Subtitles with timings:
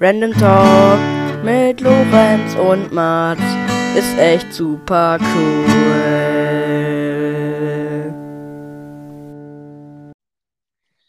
[0.00, 0.98] Random Talk
[1.44, 3.40] mit Lorenz und Mats
[3.96, 5.64] ist echt super cool.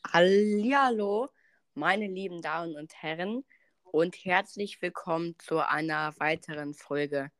[0.07, 1.29] Hallihallo,
[1.73, 3.43] meine lieben Damen und Herren
[3.85, 7.31] und herzlich willkommen zu einer weiteren Folge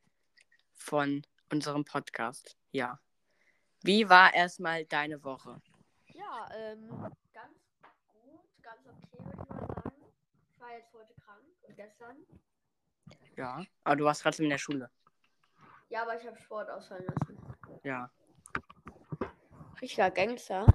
[0.74, 1.22] von
[1.52, 2.58] unserem Podcast.
[2.72, 3.00] Ja.
[3.84, 5.62] Wie war erstmal deine Woche?
[6.08, 6.90] Ja, ähm,
[7.34, 7.54] ganz
[8.24, 9.92] gut, ganz okay, würde ich mal sagen.
[10.56, 12.18] Ich war jetzt heute krank und gestern.
[13.38, 13.64] Ja.
[13.84, 14.90] Aber du warst trotzdem in der Schule.
[15.90, 17.38] Ja, aber ich habe Sport ausfallen lassen.
[17.84, 18.10] Ja.
[19.82, 20.66] Richtiger Gangster.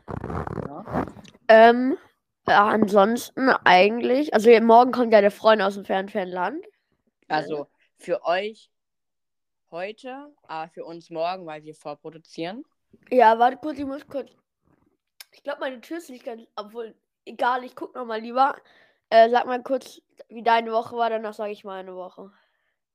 [0.66, 1.06] ja.
[1.48, 1.98] Ähm,
[2.46, 6.66] ja, ansonsten eigentlich, also morgen kommt ja der Freund aus dem fernen, fernen Land.
[7.28, 8.70] Also für euch
[9.70, 12.64] heute, aber für uns morgen, weil wir vorproduzieren.
[13.10, 14.30] Ja, warte kurz, ich muss kurz.
[15.32, 16.42] Ich glaube, meine Tür ist nicht ganz.
[16.56, 18.56] Obwohl, egal, ich guck noch mal lieber.
[19.10, 22.30] Äh, sag mal kurz, wie deine Woche war, danach sage ich meine Woche.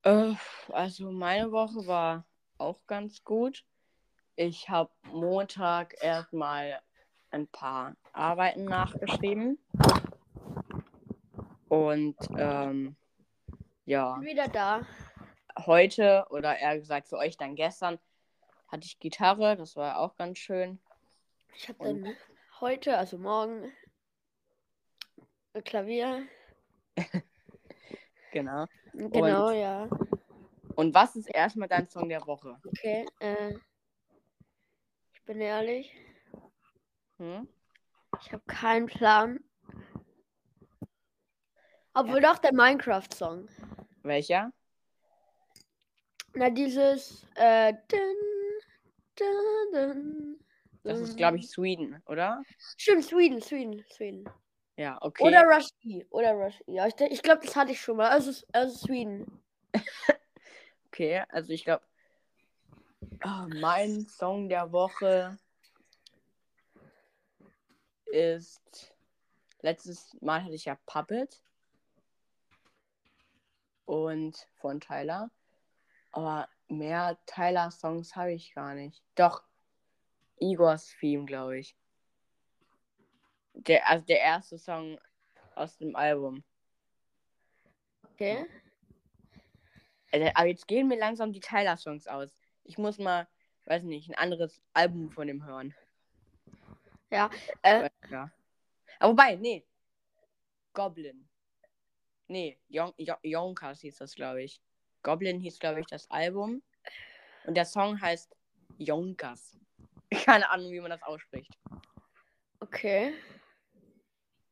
[0.03, 0.33] Äh,
[0.69, 2.25] also meine Woche war
[2.57, 3.65] auch ganz gut.
[4.37, 6.81] Ich habe Montag erstmal
[7.31, 9.59] ein paar Arbeiten nachgeschrieben.
[11.67, 12.95] Und ähm,
[13.85, 14.81] ja, wieder da.
[15.65, 17.99] heute oder eher gesagt für euch dann gestern
[18.67, 20.79] hatte ich Gitarre, das war auch ganz schön.
[21.55, 22.15] Ich habe dann
[22.59, 23.71] heute, also morgen,
[25.61, 26.27] Klavier.
[28.31, 28.65] Genau.
[28.91, 29.87] Genau, ja.
[30.75, 32.59] Und was ist erstmal dein Song der Woche?
[32.65, 33.53] Okay, äh.
[35.13, 35.95] Ich bin ehrlich,
[37.17, 37.47] Hm?
[38.19, 39.39] ich habe keinen Plan.
[41.93, 43.47] Obwohl doch der Minecraft-Song.
[44.03, 44.51] Welcher?
[46.33, 47.25] Na, dieses.
[47.35, 47.73] Äh.
[47.87, 48.15] Dun,
[49.15, 50.39] dun, dun,
[50.83, 52.43] Das ist, glaube ich, Sweden, oder?
[52.75, 54.29] Stimmt, Sweden, Sweden, Sweden.
[54.77, 55.23] Ja, okay.
[55.23, 56.03] Oder Rush E.
[56.09, 56.73] Oder Rush E.
[56.73, 58.09] Ja, ich, ich glaube, das hatte ich schon mal.
[58.09, 59.41] Also, also Sweden.
[60.91, 61.83] Okay, also ich glaube,
[63.59, 65.37] mein Song der Woche
[68.05, 68.95] ist.
[69.59, 71.43] Letztes Mal hatte ich ja Puppet.
[73.83, 75.29] Und von Tyler.
[76.13, 79.03] Aber mehr Tyler-Songs habe ich gar nicht.
[79.15, 79.43] Doch,
[80.39, 81.75] Igors Theme, glaube ich.
[83.55, 84.99] Der, also der erste Song
[85.55, 86.43] aus dem Album.
[88.13, 88.45] Okay.
[90.11, 92.31] Äh, Aber jetzt gehen mir langsam die Tyler-Songs aus.
[92.63, 93.27] Ich muss mal,
[93.65, 95.73] weiß nicht, ein anderes Album von dem hören.
[97.09, 97.29] Ja.
[97.61, 98.31] Äh, Ja.
[98.99, 99.65] Aber wobei, nee.
[100.73, 101.27] Goblin.
[102.27, 104.61] Nee, Yonkers hieß das, glaube ich.
[105.03, 106.63] Goblin hieß, glaube ich, das Album.
[107.45, 108.35] Und der Song heißt
[108.77, 109.57] Yonkers.
[110.25, 111.51] Keine Ahnung, wie man das ausspricht.
[112.59, 113.13] okay.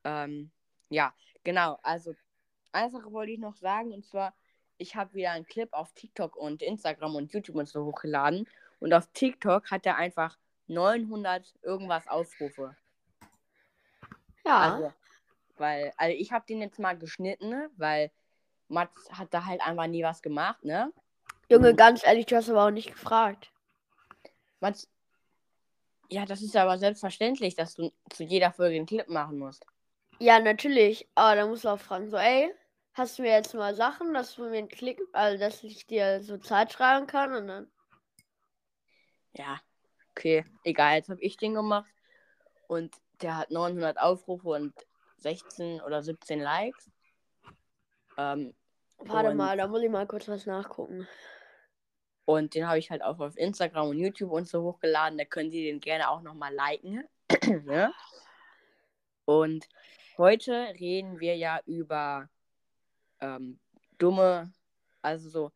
[0.03, 0.51] Ähm,
[0.89, 1.79] ja, genau.
[1.83, 2.13] Also,
[2.71, 3.93] eine Sache wollte ich noch sagen.
[3.93, 4.33] Und zwar,
[4.77, 8.47] ich habe wieder einen Clip auf TikTok und Instagram und YouTube und so hochgeladen.
[8.79, 10.37] Und auf TikTok hat er einfach
[10.67, 12.75] 900 irgendwas Aufrufe.
[14.45, 14.73] Ja.
[14.73, 14.93] Also,
[15.57, 17.69] weil, also ich habe den jetzt mal geschnitten, ne?
[17.77, 18.11] weil
[18.67, 20.91] Mats hat da halt einfach nie was gemacht, ne?
[21.49, 23.51] Junge, ganz ehrlich, du hast aber auch nicht gefragt.
[24.59, 24.89] Mats,
[26.09, 29.65] ja, das ist aber selbstverständlich, dass du zu jeder Folge einen Clip machen musst.
[30.19, 31.07] Ja, natürlich.
[31.15, 32.53] Aber da musst du auch fragen, so, ey,
[32.93, 36.21] hast du mir jetzt mal Sachen, dass du mir einen Klick, also dass ich dir
[36.21, 37.71] so Zeit schreiben kann und dann.
[39.33, 39.59] Ja,
[40.11, 41.89] okay, egal, jetzt habe ich den gemacht
[42.67, 44.73] und der hat 900 Aufrufe und
[45.17, 46.91] 16 oder 17 Likes.
[48.17, 48.53] Ähm,
[48.99, 51.07] Warte Und- mal, da muss ich mal kurz was nachgucken.
[52.25, 55.17] Und den habe ich halt auch auf Instagram und YouTube und so hochgeladen.
[55.17, 57.03] Da können Sie den gerne auch nochmal liken.
[57.65, 57.91] ne?
[59.25, 59.67] Und
[60.17, 62.29] heute reden wir ja über
[63.19, 63.59] ähm,
[63.97, 64.51] dumme,
[65.01, 65.51] also so,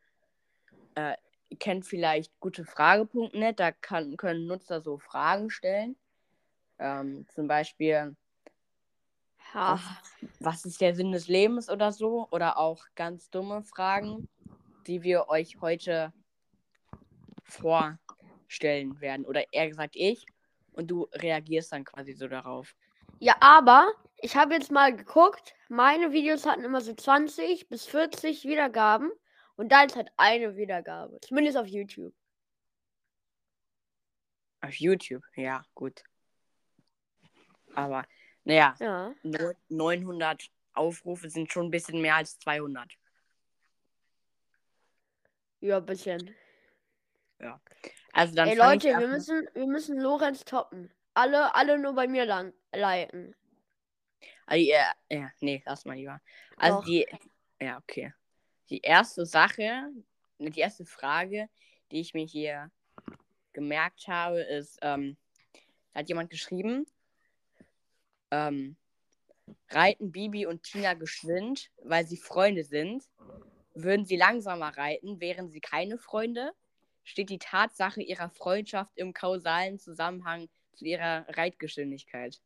[0.95, 1.15] äh,
[1.49, 5.95] ihr kennt vielleicht gutefrage.net, da kann, können Nutzer so Fragen stellen.
[6.79, 8.15] Ähm, zum Beispiel,
[9.53, 9.79] Ja.
[10.39, 12.27] was ist der Sinn des Lebens oder so?
[12.31, 14.27] Oder auch ganz dumme Fragen,
[14.85, 16.13] die wir euch heute
[17.43, 19.25] vorstellen werden.
[19.25, 20.25] Oder eher gesagt ich.
[20.73, 22.75] Und du reagierst dann quasi so darauf.
[23.19, 25.55] Ja, aber ich habe jetzt mal geguckt.
[25.69, 29.11] Meine Videos hatten immer so 20 bis 40 Wiedergaben.
[29.55, 31.19] Und deins hat eine Wiedergabe.
[31.21, 32.13] Zumindest auf YouTube.
[34.61, 36.03] Auf YouTube, ja, gut.
[37.73, 38.05] Aber,
[38.43, 39.13] naja, Ja.
[39.23, 42.91] neun- 900 Aufrufe sind schon ein bisschen mehr als 200.
[45.59, 46.35] Ja, ein bisschen.
[48.13, 50.91] Also dann Ey Leute, wir müssen, wir müssen Lorenz toppen.
[51.17, 53.35] Alle, alle nur bei mir lang liken.
[54.45, 56.21] Also, ja, ja, nee, lass mal lieber.
[56.57, 56.85] Also Doch.
[56.85, 57.07] die,
[57.59, 58.13] Ja, okay.
[58.69, 59.89] Die erste Sache,
[60.37, 61.49] die erste Frage,
[61.89, 62.69] die ich mir hier
[63.53, 65.17] gemerkt habe, ist, ähm,
[65.91, 66.85] da hat jemand geschrieben,
[68.29, 68.77] ähm,
[69.69, 73.09] reiten Bibi und Tina geschwind, weil sie Freunde sind.
[73.73, 76.51] Würden sie langsamer reiten, wären sie keine Freunde?
[77.03, 80.47] Steht die Tatsache ihrer Freundschaft im kausalen Zusammenhang
[80.77, 82.39] zu ihrer Reitgeschwindigkeit?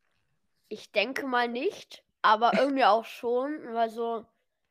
[0.69, 4.25] Ich denke mal nicht, aber irgendwie auch schon, weil so,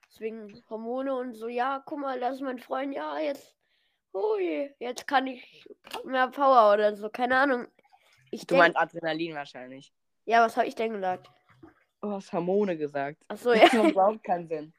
[0.09, 3.55] deswegen Hormone und so, ja, guck mal, das ist mein Freund, ja, jetzt,
[4.15, 5.67] ui, jetzt kann ich
[6.05, 7.67] mehr Power oder so, keine Ahnung.
[8.31, 9.93] Ich Du denk, meinst Adrenalin wahrscheinlich.
[10.25, 11.31] ja, was habe ich denn gesagt?
[12.01, 13.23] Du hast Hormone gesagt.
[13.29, 13.83] Achso, Das ja.
[13.83, 14.73] macht überhaupt keinen Sinn.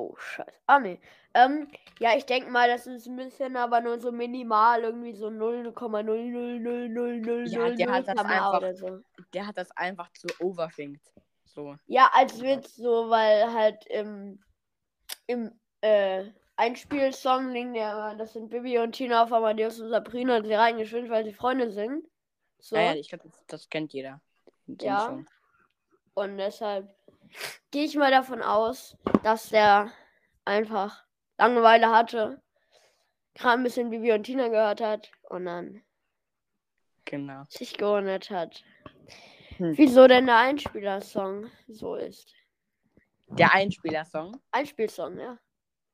[0.00, 0.50] Oh, scheiße.
[0.66, 0.98] Ah, nee.
[1.34, 1.68] Ähm,
[1.98, 7.50] ja, ich denke mal, das ist ein bisschen, aber nur so minimal, irgendwie so 0,00000
[7.50, 9.00] Ja, der hat das einfach- oder so.
[9.34, 11.04] Der hat das einfach zu overthinkt.
[11.44, 11.76] So.
[11.86, 14.42] Ja, als Witz so, weil halt im,
[15.26, 15.52] im
[15.82, 20.54] äh, Einspielsong liegen ja, das sind Bibi und Tina auf Amadeus und Sabrina und sie
[20.54, 22.06] reingeschwind, weil sie Freunde sind.
[22.58, 22.76] So.
[22.76, 24.22] Naja, ich glaube, das, das kennt jeder.
[24.66, 25.00] Den Ja.
[25.00, 25.28] Song.
[26.14, 26.88] Und deshalb
[27.70, 29.92] gehe ich mal davon aus, dass der
[30.44, 31.04] einfach
[31.38, 32.42] Langeweile hatte,
[33.34, 35.82] gerade ein bisschen Bibi und Tina gehört hat und dann
[37.04, 37.44] Genau.
[37.48, 38.62] sich gewundert hat.
[39.56, 39.76] Hm.
[39.76, 42.34] Wieso denn der Einspielersong so ist?
[43.28, 45.38] Der Einspielersong, Einspielsong, ja.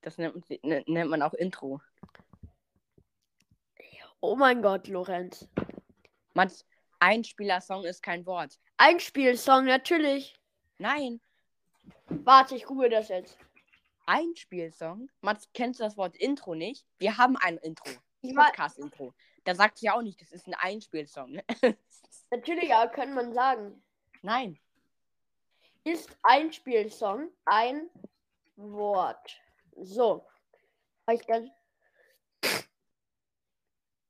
[0.02, 1.80] das nennt, ne- nennt man auch Intro.
[4.20, 5.46] Oh mein Gott, Lorenz.
[6.34, 6.66] Mats,
[6.98, 8.58] Einspielersong ist kein Wort.
[8.78, 10.34] Einspielsong, natürlich.
[10.78, 11.20] Nein,
[12.08, 13.38] Warte, ich google das jetzt.
[14.06, 15.10] Einspielsong.
[15.20, 16.86] Mats, kennst du das Wort Intro nicht?
[16.98, 17.90] Wir haben ein Intro.
[18.34, 19.14] Podcast-Intro.
[19.44, 21.40] Da sagt ja auch nicht, das ist ein Einspielsong.
[22.30, 23.82] natürlich, aber kann man sagen.
[24.22, 24.58] Nein.
[25.84, 27.88] Ist Einspielsong ein
[28.56, 29.40] Wort?
[29.76, 30.26] So.
[31.08, 31.22] Ich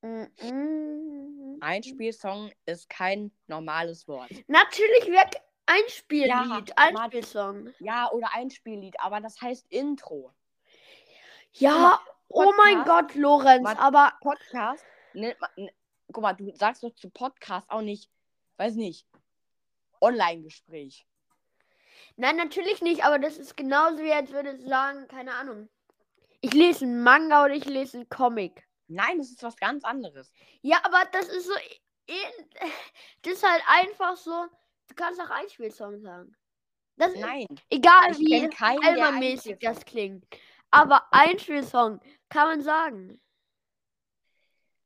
[0.01, 1.59] mm.
[1.61, 4.31] Einspielsong ist kein normales Wort.
[4.47, 7.75] Natürlich weg Einspiellied, Ja, Einspielsong.
[7.81, 10.33] Ja, oder Einspiellied, aber das heißt Intro.
[11.53, 13.77] Ja, oh mein Podcast, Gott, Lorenz, Mann.
[13.79, 14.85] aber Podcast
[15.15, 15.51] nennt man.
[15.57, 15.73] ne-
[16.13, 18.09] Guck mal, du sagst doch zu Podcast auch nicht,
[18.59, 19.07] weiß nicht,
[20.01, 21.05] Online-Gespräch.
[22.17, 25.69] nein, natürlich nicht, aber das ist genauso wie als würde ich sagen, keine Ahnung.
[26.43, 28.67] Ich lese einen Manga oder ich lese einen Comic.
[28.87, 30.31] Nein, das ist was ganz anderes.
[30.63, 31.55] Ja, aber das ist so.
[32.07, 32.47] ähn-
[33.23, 34.47] Das ist halt einfach so.
[34.89, 36.37] Du kannst auch Einspielsong sagen.
[36.97, 37.47] Das ist Nein.
[37.69, 40.25] egal wie Einspielsong- das klingt.
[40.71, 43.21] Aber Einspielsong kann man sagen.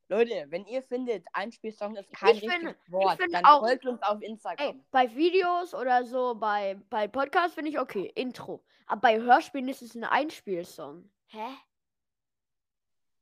[0.09, 4.19] Leute, wenn ihr findet, Einspielsong ist kein Ich richtiges Wort, dann auch- folgt uns auf
[4.21, 4.83] Ey, Instagram.
[4.91, 8.61] bei Videos oder so, bei, bei Podcasts finde ich okay, Intro.
[8.87, 11.09] Aber bei Hörspielen ist es ein Einspielsong.
[11.27, 11.47] Hä?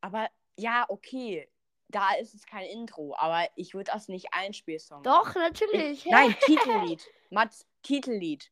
[0.02, 1.48] Aber ja, okay,
[1.90, 6.06] da ist es kein Intro, aber ich würde das nicht Einspielsong Doch, natürlich.
[6.06, 7.06] Ich, nein, Titellied.
[7.32, 8.52] Mats, Titellied.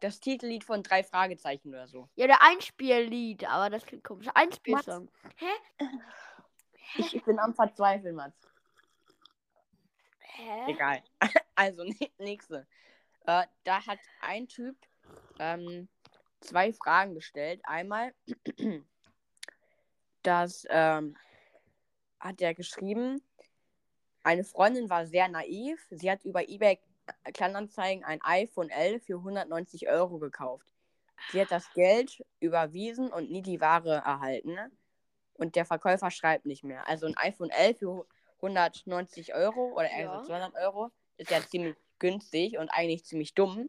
[0.00, 2.08] Das Titellied von drei Fragezeichen oder so.
[2.16, 4.26] Ja, der Einspiellied, aber das klingt komisch.
[4.34, 5.10] Einspielsong.
[5.36, 5.46] Hä?
[6.98, 8.36] Ich, ich bin am Verzweifeln, Mats.
[10.18, 10.70] Hä?
[10.70, 11.02] Egal.
[11.54, 11.84] Also,
[12.18, 12.66] nächste.
[13.24, 14.76] Äh, da hat ein Typ
[15.38, 15.88] ähm,
[16.40, 17.60] zwei Fragen gestellt.
[17.64, 18.12] Einmal,
[20.22, 21.16] das ähm,
[22.22, 23.22] hat er geschrieben,
[24.22, 25.84] eine Freundin war sehr naiv.
[25.90, 26.78] Sie hat über eBay
[27.34, 30.66] Kleinanzeigen ein iPhone 11 für 190 Euro gekauft.
[31.32, 34.56] Sie hat das Geld überwiesen und nie die Ware erhalten.
[35.34, 36.86] Und der Verkäufer schreibt nicht mehr.
[36.88, 40.20] Also ein iPhone 11 für 190 Euro oder eher Ja.
[40.20, 43.68] so 200 Euro ist ja ziemlich günstig und eigentlich ziemlich dumm.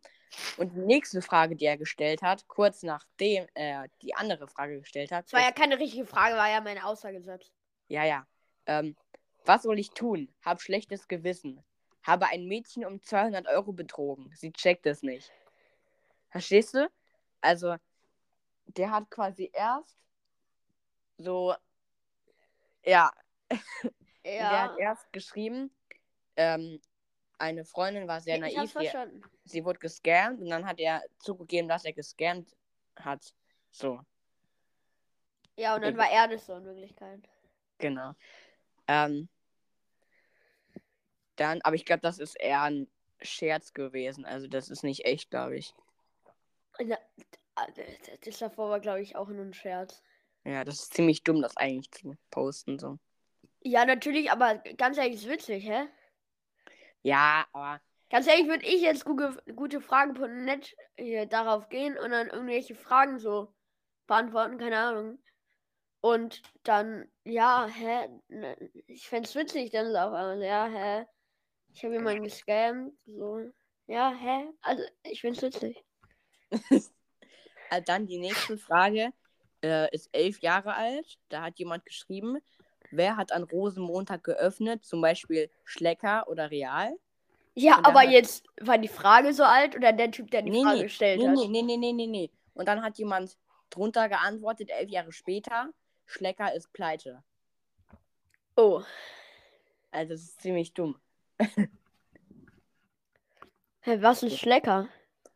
[0.58, 5.12] Und die nächste Frage, die er gestellt hat, kurz nachdem er die andere Frage gestellt
[5.12, 7.52] hat, Das war ja keine richtige Frage, war ja meine Aussage selbst.
[7.88, 8.26] ja, ja.
[8.66, 8.96] Ähm,
[9.46, 10.34] was soll ich tun?
[10.44, 11.64] Hab schlechtes Gewissen.
[12.04, 14.32] Habe ein Mädchen um 200 Euro betrogen.
[14.36, 15.32] Sie checkt es nicht.
[16.30, 16.90] Verstehst du?
[17.42, 17.76] Also,
[18.68, 19.98] der hat quasi erst
[21.18, 21.54] so,
[22.86, 23.12] ja,
[24.24, 25.72] der hat erst geschrieben,
[26.36, 26.82] ähm,
[27.38, 29.22] eine Freundin war sehr ich naiv, sie, verstanden.
[29.44, 32.56] sie wurde gescammt und dann hat er zugegeben, dass er gescammt
[32.96, 33.34] hat.
[33.72, 34.00] So,
[35.56, 37.22] Ja, und dann ich- war er das so in Wirklichkeit.
[37.78, 38.14] genau.
[38.88, 39.30] Ähm,
[41.36, 42.88] dann, aber ich glaube, das ist eher ein
[43.22, 44.26] Scherz gewesen.
[44.26, 45.74] Also, das ist nicht echt, glaube ich.
[46.80, 46.98] Ja,
[48.22, 50.02] das davor war, glaube ich, auch nur ein Scherz.
[50.44, 52.78] Ja, das ist ziemlich dumm, das eigentlich zu posten.
[52.80, 53.00] So.
[53.62, 55.88] Ja, natürlich, aber ganz ehrlich, ist witzig, hä?
[57.02, 57.82] Ja, aber
[58.14, 63.18] Ganz ehrlich, würde ich jetzt gute, gute Fragen.net hier darauf gehen und dann irgendwelche Fragen
[63.18, 63.52] so
[64.06, 65.18] beantworten, keine Ahnung.
[66.04, 68.10] Und dann, ja, hä?
[68.28, 68.58] ne,
[68.88, 71.06] Ich fände es witzig, dann auf einmal, ja, hä?
[71.74, 73.40] Ich habe jemanden gescammt, so.
[73.88, 74.50] Ja, hä?
[74.64, 75.86] Also, ich finde es witzig.
[77.70, 79.12] Äh, Dann die nächste Frage
[79.64, 81.18] äh, ist elf Jahre alt.
[81.30, 82.38] Da hat jemand geschrieben,
[82.92, 84.86] wer hat an Rosenmontag geöffnet?
[84.86, 86.94] Zum Beispiel Schlecker oder Real?
[87.56, 90.64] Ja, aber hat- jetzt war die Frage so alt oder der Typ, der die Nee,
[90.64, 91.48] Frage nee, gestellt nee, hat?
[91.48, 92.32] nee, nee, nee, nee, nee, nee.
[92.54, 93.38] Und dann hat jemand
[93.70, 95.70] drunter geantwortet, elf Jahre später,
[96.06, 97.24] Schlecker ist pleite.
[98.56, 98.84] Oh.
[99.92, 101.00] Also das ist ziemlich dumm.
[103.82, 104.88] Hä, was ist Schlecker?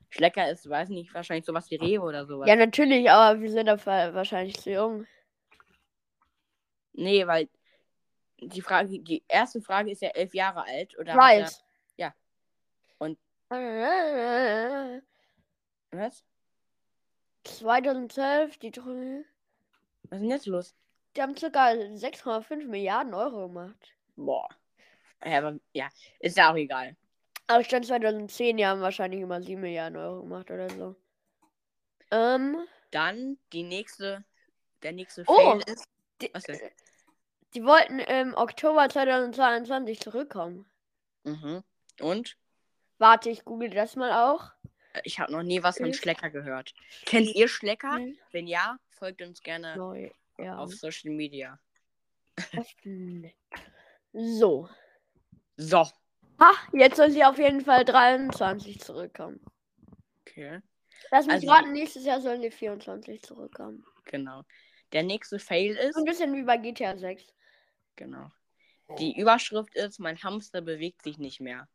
[0.09, 2.47] Schlecker ist, weiß nicht, wahrscheinlich sowas wie Rewe oder sowas.
[2.47, 5.05] Ja, natürlich, aber wir sind dafür wahrscheinlich zu jung.
[6.93, 7.49] Nee, weil
[8.39, 10.97] die Frage, die erste Frage ist ja elf Jahre alt.
[10.97, 11.63] Oder er- weiß.
[11.97, 12.13] ja.
[12.99, 13.19] Und-
[13.49, 15.01] Äh,
[15.91, 16.23] Was?
[17.43, 19.23] 2012, die, drü-
[20.09, 20.75] Was ist denn jetzt los?
[21.15, 21.47] die haben ca.
[21.47, 23.95] 6,5 Milliarden Euro gemacht.
[24.15, 24.47] Boah.
[25.25, 25.87] Ja, aber ja,
[26.19, 26.95] ist ja auch egal.
[27.47, 30.95] Aber stand 2010, die haben wahrscheinlich immer 7 Milliarden Euro gemacht oder so.
[32.11, 32.57] Ähm,
[32.91, 34.23] Dann die nächste,
[34.83, 35.35] der nächste Oh.
[35.35, 35.85] Fail ist.
[36.21, 36.59] die, Was denn?
[37.55, 40.69] die wollten im Oktober 2022 zurückkommen.
[41.23, 41.63] Mhm.
[41.99, 42.37] Und?
[42.99, 44.51] Warte, ich google das mal auch.
[45.03, 45.93] Ich habe noch nie was von.
[45.93, 46.73] Schlecker gehört.
[47.05, 47.95] Kennt ihr Schlecker?
[47.95, 50.57] Hm, Wenn ja, folgt uns gerne Neu, ja.
[50.57, 51.59] auf Social Media.
[54.13, 54.69] So.
[55.57, 55.85] So.
[56.39, 59.39] Ha, jetzt soll sie auf jeden Fall 23 zurückkommen.
[60.21, 60.61] Okay.
[61.11, 63.85] Lass mich Also- raten, nächstes Jahr sollen die 24 zurückkommen.
[64.05, 64.43] Genau.
[64.93, 65.95] Der nächste Fail ist.
[65.95, 67.23] So ein bisschen wie bei GTA 6.
[67.95, 68.31] Genau.
[68.99, 71.67] Die Überschrift ist: Mein Hamster bewegt sich nicht mehr.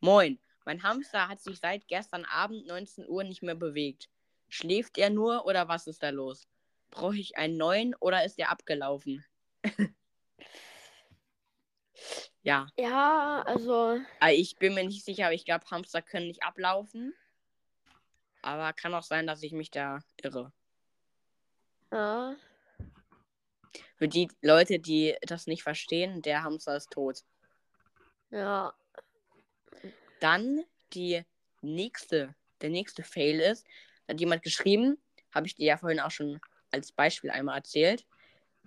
[0.00, 0.38] Moin.
[0.64, 4.08] Mein Hamster hat sich seit gestern Abend 19 Uhr nicht mehr bewegt.
[4.48, 6.48] Schläft er nur oder was ist da los?
[6.90, 9.24] Brauche ich einen neuen oder ist er abgelaufen?
[12.42, 14.00] ja, Ja, also.
[14.20, 17.14] aber ich bin mir nicht sicher, aber ich glaube, Hamster können nicht ablaufen.
[18.42, 20.52] Aber kann auch sein, dass ich mich da irre.
[21.90, 22.36] Ja.
[23.96, 27.24] Für die Leute, die das nicht verstehen, der Hamster ist tot.
[28.30, 28.74] Ja.
[30.24, 30.64] Dann
[30.94, 31.22] die
[31.60, 33.66] nächste, der nächste Fail ist,
[34.06, 34.96] da hat jemand geschrieben,
[35.34, 36.40] habe ich dir ja vorhin auch schon
[36.70, 38.06] als Beispiel einmal erzählt.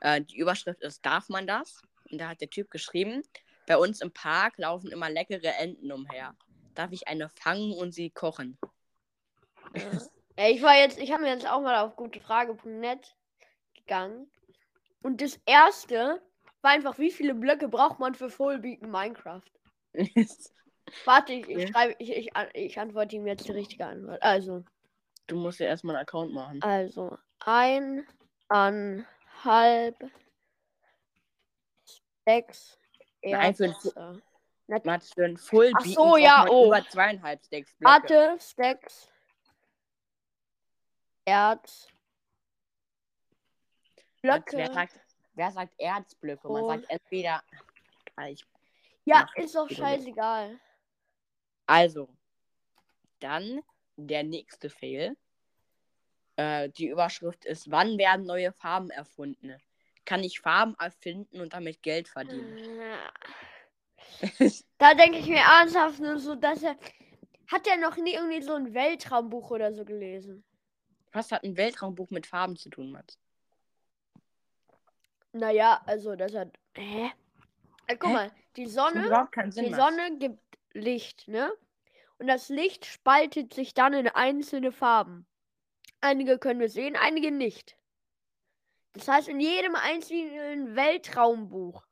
[0.02, 1.82] Äh, die Überschrift ist, darf man das?
[2.12, 3.24] Und da hat der Typ geschrieben,
[3.66, 6.36] bei uns im Park laufen immer leckere Enten umher.
[6.76, 8.60] Darf ich eine fangen und sie kochen?
[10.38, 13.16] ich war jetzt, ich habe mir jetzt auch mal auf gutefrage.net
[13.74, 14.30] gegangen.
[15.02, 16.22] Und das erste
[16.62, 19.42] war einfach, wie viele Blöcke braucht man für Fullbeat in Minecraft?
[21.06, 24.22] Warte, ich, ich schreibe, ich, ich, an- ich antworte ihm jetzt die richtige Antwort.
[24.24, 24.63] Also,
[25.27, 26.62] du musst ja erstmal einen Account machen.
[26.62, 28.96] also, eineinhalb
[32.22, 32.77] Stacks
[33.24, 34.22] Nein, für ein.
[34.84, 36.67] Mats, für ein Full Ach so, ja, oh.
[36.67, 37.91] über zweieinhalb Stacks Blöcke.
[37.94, 39.10] Warte, Stacks.
[41.25, 41.88] Erz.
[44.22, 44.58] Blöcke.
[44.58, 45.00] Wer sagt,
[45.34, 46.48] wer sagt Erzblöcke?
[46.50, 46.67] Man Oh.
[46.67, 47.41] sagt entweder.
[48.17, 48.46] Ah, Ich
[49.06, 50.60] Ja, ist doch scheißegal.
[51.68, 52.10] Also,
[53.20, 53.62] dann
[53.98, 55.16] der nächste Fail.
[56.38, 59.56] Äh, die Überschrift ist: Wann werden neue Farben erfunden?
[60.06, 62.58] Kann ich Farben erfinden und damit Geld verdienen?
[64.78, 66.78] Da denke ich mir ernsthaft nur so, dass er.
[67.52, 70.44] Hat er noch nie irgendwie so ein Weltraumbuch oder so gelesen?
[71.14, 73.18] Was hat ein Weltraumbuch mit Farben zu tun, Mats?
[75.32, 76.50] Naja, also das hat.
[76.76, 77.12] Hä?
[77.88, 78.14] Äh, guck Hä?
[78.14, 78.96] mal, die Das Sonne.
[78.96, 79.66] macht überhaupt keinen Sinn.
[79.66, 79.74] Die.
[79.74, 80.40] Sonne gibt
[80.77, 81.51] Licht, ne?
[82.19, 85.27] Und das Licht spaltet sich dann in einzelne Farben.
[86.01, 87.77] Einige können wir sehen, einige nicht.
[88.93, 91.86] Das heißt, in jedem einzelnen Weltraumbuch,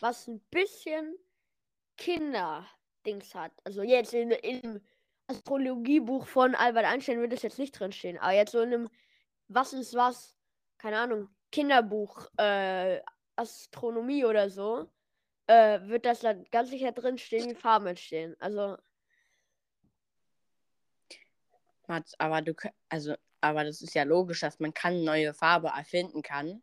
[0.00, 1.16] was ein bisschen
[1.96, 4.80] Kinderdings hat, also jetzt in, im
[5.26, 8.88] Astrologiebuch von Albert Einstein wird es jetzt nicht drinstehen, aber jetzt so in einem
[9.48, 10.36] Was ist was,
[10.78, 13.00] keine Ahnung, Kinderbuch, äh,
[13.36, 14.90] Astronomie oder so,
[15.46, 18.36] äh, wird das dann ganz sicher drinstehen, wie Farben entstehen.
[18.40, 18.76] Also,
[21.86, 22.54] Mats, aber du
[22.88, 26.62] also, aber das ist ja logisch, dass man keine neue Farbe erfinden kann.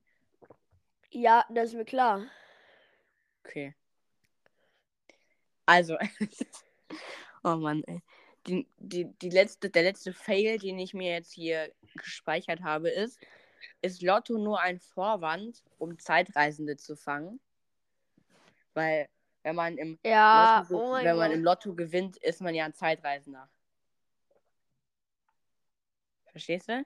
[1.11, 2.25] ja, das ist mir klar.
[3.43, 3.75] Okay.
[5.65, 5.97] Also,
[7.43, 8.01] oh Mann, ey.
[8.47, 13.19] Die, die, die letzte, der letzte Fail, den ich mir jetzt hier gespeichert habe, ist,
[13.83, 17.39] ist Lotto nur ein Vorwand, um Zeitreisende zu fangen?
[18.73, 19.09] Weil
[19.43, 21.37] wenn man im Ja, Lotto, oh wenn man Gott.
[21.37, 23.49] im Lotto gewinnt, ist man ja ein Zeitreisender.
[26.31, 26.83] Verstehst du?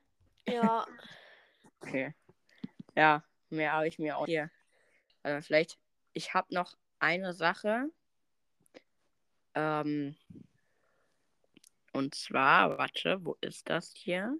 [0.47, 0.85] Ja.
[1.81, 2.15] Okay.
[2.95, 4.49] Ja, mehr habe ich mir auch hier.
[5.21, 5.77] Aber vielleicht,
[6.13, 7.91] ich habe noch eine Sache.
[9.53, 10.15] Ähm,
[11.93, 14.35] und zwar, warte, wo ist das hier?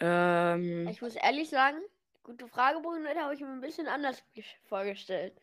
[0.00, 1.78] Ähm, Ich muss ehrlich sagen,
[2.22, 4.22] gute Frage, Bruder, habe ich mir ein bisschen anders
[4.64, 5.40] vorgestellt.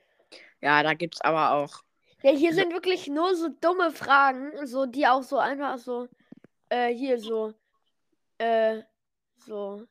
[0.61, 1.81] Ja, da gibt es aber auch.
[2.21, 6.07] Ja, hier sind wirklich nur so dumme Fragen, so die auch so einfach so,
[6.69, 7.53] äh, hier so,
[8.37, 8.81] äh,
[9.37, 9.85] so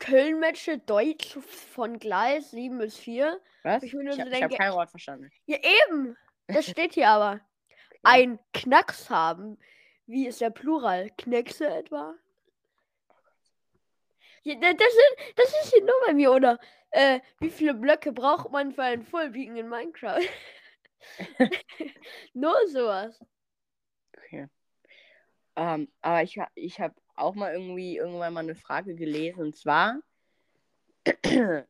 [0.00, 1.38] Köln-Matche Deutsch
[1.76, 3.40] von Gleis 7 bis 4.
[3.62, 3.82] Was?
[3.82, 5.30] Ich Ich, so hab- ich habe kein Wort verstanden.
[5.46, 6.16] Ja, eben.
[6.48, 7.40] Das steht hier aber.
[8.02, 9.58] Ein Knacks haben.
[10.06, 11.10] Wie ist der Plural?
[11.18, 12.14] Kneckse etwa?
[14.54, 16.58] Das, sind, das ist hier nur bei mir, oder?
[16.90, 20.20] Äh, wie viele Blöcke braucht man für ein Fullbeacon in Minecraft?
[22.32, 23.20] nur sowas.
[24.16, 24.48] Okay.
[25.56, 30.00] Ähm, aber ich, ich habe auch mal irgendwie irgendwann mal eine Frage gelesen und zwar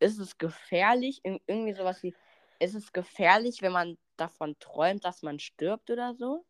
[0.00, 2.14] ist es gefährlich, ir- irgendwie sowas wie,
[2.58, 6.44] ist es gefährlich, wenn man davon träumt, dass man stirbt oder so?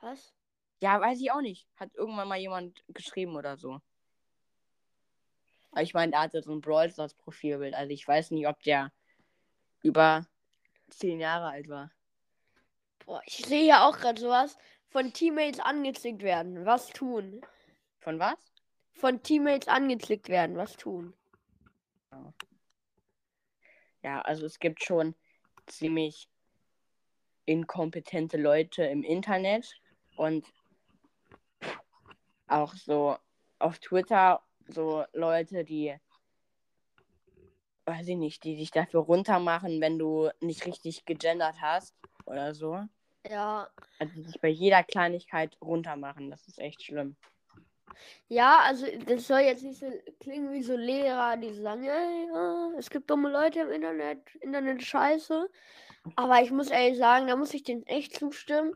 [0.00, 0.32] Was?
[0.80, 1.68] Ja, weiß ich auch nicht.
[1.76, 3.80] Hat irgendwann mal jemand geschrieben oder so.
[5.80, 7.74] Ich meine, der hatte so ein Brawl Stars Profilbild.
[7.74, 8.92] Also ich weiß nicht, ob der
[9.82, 10.26] über
[10.90, 11.90] zehn Jahre alt war.
[13.04, 14.56] Boah, ich sehe ja auch gerade sowas.
[14.90, 16.66] Von Teammates angezickt werden.
[16.66, 17.40] Was tun?
[18.00, 18.38] Von was?
[18.92, 20.56] Von Teammates angezickt werden.
[20.56, 21.14] Was tun?
[24.02, 25.14] Ja, also es gibt schon
[25.66, 26.28] ziemlich
[27.46, 29.80] inkompetente Leute im Internet
[30.16, 30.46] und
[32.46, 33.16] auch so
[33.58, 35.94] auf Twitter so Leute, die,
[37.84, 41.94] weiß ich nicht, die dich dafür runtermachen, wenn du nicht richtig gegendert hast
[42.26, 42.80] oder so.
[43.28, 43.68] Ja.
[43.98, 46.30] Also dich bei jeder Kleinigkeit runtermachen.
[46.30, 47.16] Das ist echt schlimm.
[48.28, 49.86] Ja, also das soll jetzt nicht so
[50.20, 54.82] klingen wie so Lehrer, die sagen, ja, ja, es gibt dumme Leute im Internet, Internet
[54.82, 55.48] scheiße.
[56.16, 58.74] Aber ich muss ehrlich sagen, da muss ich denen echt zustimmen.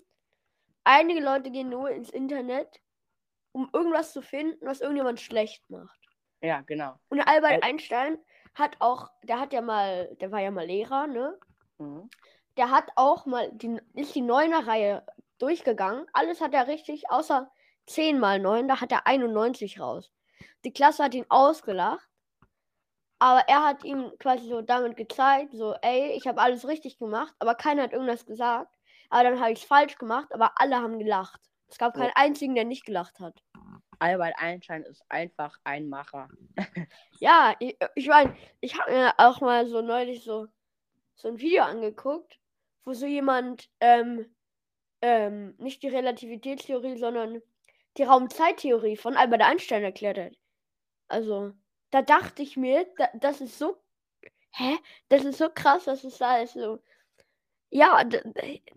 [0.85, 2.81] Einige Leute gehen nur ins Internet,
[3.57, 5.99] um irgendwas zu finden, was irgendjemand schlecht macht.
[6.43, 6.97] Ja, genau.
[7.09, 8.19] Und Albert Weil- Einstein
[8.55, 11.39] hat auch, der hat ja mal, der war ja mal Lehrer, ne?
[11.79, 12.11] Mhm.
[12.59, 15.07] Der hat auch mal, die, ist die Neuner-Reihe
[15.39, 16.07] durchgegangen.
[16.13, 17.51] Alles hat er richtig, außer
[17.87, 20.13] 10 mal 9, da hat er 91 raus.
[20.67, 22.07] Die Klasse hat ihn ausgelacht.
[23.19, 27.35] Aber er hat ihm quasi so damit gezeigt, so, ey, ich habe alles richtig gemacht,
[27.39, 28.75] aber keiner hat irgendwas gesagt.
[29.09, 31.41] Aber dann habe ich es falsch gemacht, aber alle haben gelacht.
[31.69, 33.43] Es gab keinen einzigen, der nicht gelacht hat.
[33.99, 36.29] Albert Einstein ist einfach ein Macher.
[37.19, 40.49] Ja, ich, ich meine, ich habe mir auch mal so neulich so,
[41.15, 42.39] so ein Video angeguckt,
[42.85, 44.27] wo so jemand ähm,
[45.01, 47.41] ähm, nicht die Relativitätstheorie, sondern
[47.97, 50.35] die Raumzeittheorie von Albert Einstein erklärt hat.
[51.09, 51.53] Also,
[51.91, 53.79] da dachte ich mir, da, das ist so,
[54.51, 54.77] hä?
[55.09, 56.83] Das ist so krass, dass es da ist so.
[57.71, 58.05] Ja,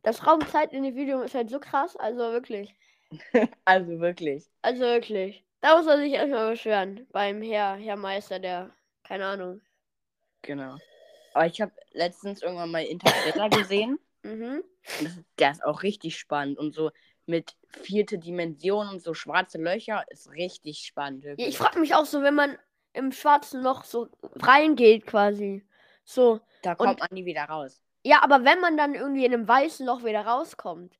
[0.03, 2.73] das Raumzeitindividuum ist halt so krass, also wirklich.
[3.65, 4.45] Also wirklich.
[4.61, 5.43] Also wirklich.
[5.61, 8.71] Da muss man sich erstmal beschweren beim Herr, Herr Meister, der,
[9.03, 9.61] keine Ahnung.
[10.41, 10.77] Genau.
[11.33, 13.99] Aber ich habe letztens irgendwann mal Interstellar gesehen.
[14.23, 14.63] Mhm.
[14.99, 16.57] Und das, der ist auch richtig spannend.
[16.57, 16.91] Und so
[17.25, 21.23] mit vierte Dimension und so schwarze Löcher ist richtig spannend.
[21.23, 21.49] Wirklich.
[21.49, 22.57] ich frage mich auch so, wenn man
[22.93, 25.65] im schwarzen Loch so reingeht quasi.
[26.03, 26.39] So.
[26.63, 27.81] da kommt man nie wieder raus.
[28.03, 30.97] Ja, aber wenn man dann irgendwie in einem weißen Loch wieder rauskommt,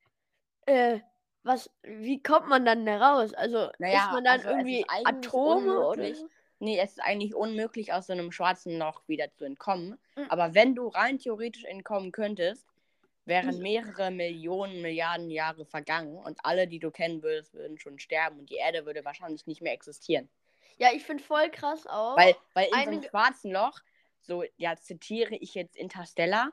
[0.66, 1.00] äh,
[1.44, 3.34] was, wie kommt man dann da raus?
[3.34, 6.30] Also Naja, ist man dann also irgendwie Atome oder so?
[6.60, 9.98] Nee, es ist eigentlich unmöglich, aus so einem schwarzen Loch wieder zu entkommen.
[10.16, 10.26] Mhm.
[10.30, 12.68] Aber wenn du rein theoretisch entkommen könntest,
[13.24, 13.62] wären Mhm.
[13.62, 18.50] mehrere Millionen, Milliarden Jahre vergangen und alle, die du kennen würdest, würden schon sterben und
[18.50, 20.28] die Erde würde wahrscheinlich nicht mehr existieren.
[20.78, 22.18] Ja, ich finde voll krass auch.
[22.18, 23.80] Weil, weil in so einem einige- schwarzen Loch,
[24.22, 26.52] so, ja, zitiere ich jetzt Interstellar,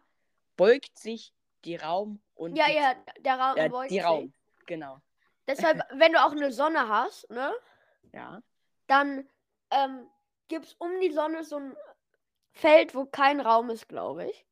[0.57, 1.33] beugt sich
[1.65, 4.05] die Raum und ja, die, ja, der Raum äh, beugt die sich.
[4.05, 4.33] Raum.
[4.67, 5.01] Genau.
[5.47, 7.53] Deshalb, wenn du auch eine Sonne hast, ne?
[8.13, 8.41] Ja.
[8.87, 9.29] dann
[9.71, 10.09] ähm,
[10.49, 11.77] gibt es um die Sonne so ein
[12.53, 14.47] Feld, wo kein Raum ist, glaube ich.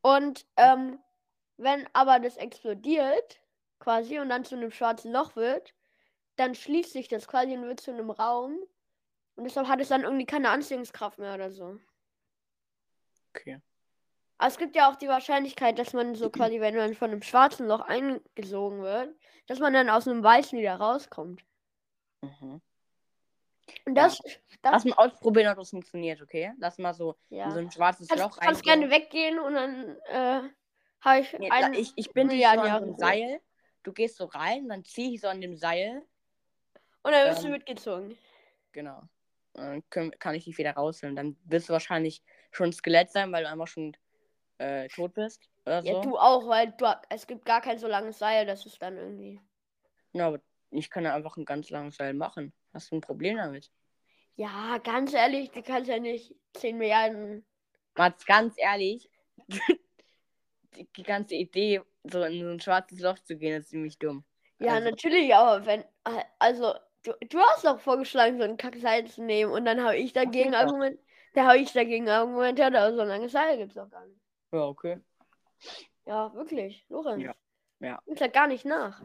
[0.00, 0.98] Und ähm,
[1.56, 3.40] wenn aber das explodiert,
[3.78, 5.74] quasi, und dann zu einem schwarzen Loch wird,
[6.36, 8.58] dann schließt sich das quasi und wird zu einem Raum.
[9.36, 11.78] Und deshalb hat es dann irgendwie keine Anziehungskraft mehr oder so.
[13.34, 13.60] Okay.
[14.38, 17.22] Aber es gibt ja auch die Wahrscheinlichkeit, dass man so quasi, wenn man von einem
[17.22, 19.14] schwarzen Loch eingesogen wird,
[19.48, 21.44] dass man dann aus einem weißen wieder rauskommt.
[22.22, 22.60] Mhm.
[23.84, 24.18] Und das,
[24.62, 26.52] das Lass mal ausprobieren, ob das funktioniert, okay?
[26.58, 27.50] Lass mal so in ja.
[27.50, 28.88] so ein schwarzes kannst, Loch kannst reingehen.
[28.90, 30.48] gerne weggehen und dann äh,
[31.00, 32.98] habe ich Nee, ein, da- ich, ich bin so an so einem hoch.
[32.98, 33.40] Seil.
[33.82, 36.02] Du gehst so rein, dann ziehe ich so an dem Seil.
[37.02, 38.18] und dann wirst du ähm, mitgezogen.
[38.72, 39.02] Genau.
[39.54, 41.16] Dann kann ich dich wieder rausholen.
[41.16, 42.22] Dann wirst du wahrscheinlich
[42.52, 43.96] schon ein Skelett sein, weil du einfach schon
[44.58, 45.48] äh, tot bist.
[45.64, 46.00] Oder Ja, so.
[46.02, 49.40] du auch, weil du, es gibt gar kein so langes Seil, das ist dann irgendwie.
[50.12, 50.40] Ja, aber
[50.70, 52.52] ich kann ja einfach ein ganz langes Seil machen.
[52.72, 53.70] Hast du ein Problem damit?
[54.36, 57.44] Ja, ganz ehrlich, du kannst ja nicht 10 Milliarden.
[57.96, 59.10] Mats, ganz ehrlich,
[60.76, 64.24] die, ganze Idee, so in so ein schwarzes Loch zu gehen, ist ziemlich dumm.
[64.60, 65.84] Ja, Also- natürlich, aber wenn.
[66.38, 70.12] Also, du, du hast doch vorgeschlagen, so ein Kackseil zu nehmen und dann habe ich
[70.12, 70.54] dagegen.
[70.54, 70.98] Argument.
[71.34, 74.20] Da habe ich dagegen argumentiert, aber so ein langes Seil gibt es doch gar nicht.
[74.52, 75.00] Ja, okay.
[76.06, 77.22] Ja, wirklich, Lorenz.
[77.22, 77.34] Ja,
[77.80, 78.02] ja.
[78.06, 79.02] Ich sag gar nicht nach.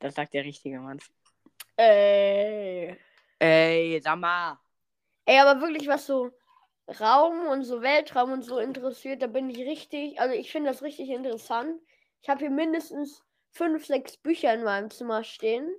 [0.00, 0.98] Das sagt der richtige Mann.
[1.76, 2.96] Ey.
[3.38, 4.58] Ey, sag mal.
[5.24, 6.32] Ey, aber wirklich, was so
[7.00, 10.82] Raum und so Weltraum und so interessiert, da bin ich richtig, also ich finde das
[10.82, 11.80] richtig interessant.
[12.22, 15.70] Ich habe hier mindestens fünf, sechs Bücher in meinem Zimmer stehen.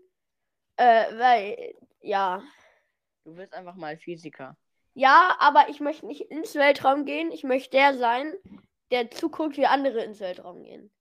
[0.78, 2.42] Äh, weil, ja.
[3.26, 4.56] Du wirst einfach mal Physiker.
[4.94, 7.32] Ja, aber ich möchte nicht ins Weltraum gehen.
[7.32, 8.34] Ich möchte der sein,
[8.92, 10.92] der zuguckt, wie andere ins Weltraum gehen.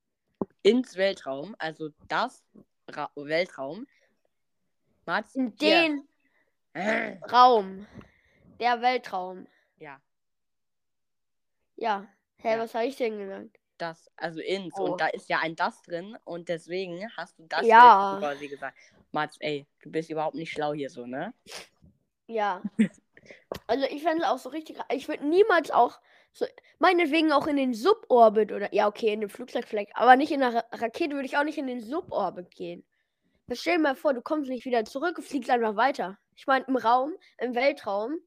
[0.63, 2.43] Ins Weltraum, also das
[2.89, 3.87] Ra Weltraum.
[5.05, 6.07] Mats, In den
[6.73, 7.87] Äh, Raum.
[8.59, 9.47] Der Weltraum.
[9.79, 9.99] Ja,
[11.77, 12.07] Ja.
[12.37, 12.59] Hä, Ja.
[12.59, 13.57] was habe ich denn gesagt?
[13.77, 14.73] das, also ins.
[14.77, 14.91] Oh.
[14.91, 18.17] Und da ist ja ein das drin und deswegen hast du das Ja.
[18.19, 18.77] Quasi gesagt.
[19.13, 21.33] Mats, ey, du bist überhaupt nicht schlau hier so, ne?
[22.27, 22.61] Ja.
[23.67, 24.77] Also ich fände es auch so richtig.
[24.91, 25.99] Ich würde niemals auch
[26.33, 26.45] so,
[26.77, 30.43] meinetwegen auch in den Suborbit oder ja, okay, in den Flugzeug vielleicht, aber nicht in
[30.43, 32.85] einer Ra Rakete würde ich auch nicht in den Suborbit gehen.
[33.47, 36.19] Das stell dir mal vor, du kommst nicht wieder zurück, du fliegst einfach weiter.
[36.35, 38.19] Ich meine, im Raum, im Weltraum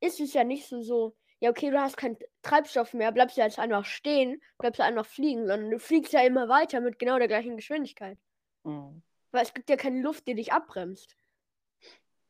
[0.00, 3.42] ist es ja nicht so so, ja, okay, du hast keinen Treibstoff mehr, bleibst du
[3.42, 7.18] jetzt einfach stehen, bleibst du einfach fliegen, sondern du fliegst ja immer weiter mit genau
[7.18, 8.18] der gleichen Geschwindigkeit.
[8.62, 9.02] Mhm.
[9.32, 11.16] Weil es gibt ja keine Luft, die dich abbremst.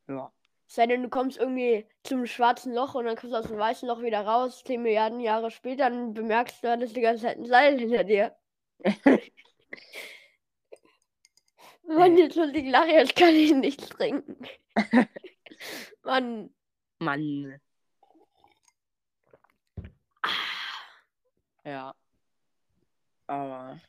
[0.09, 0.33] Ja.
[0.69, 3.89] Sei denn, du kommst irgendwie zum schwarzen Loch und dann kommst du aus dem weißen
[3.89, 7.47] Loch wieder raus, 10 Milliarden Jahre später, dann bemerkst du, dass die ganze Zeit ein
[7.47, 8.37] Seil hinter dir.
[11.87, 14.37] Mann, jetzt muss ich lachen, jetzt kann ich nichts trinken.
[16.03, 16.51] Mann.
[16.99, 17.61] Mann.
[21.65, 21.95] Ja.
[23.27, 23.81] Aber.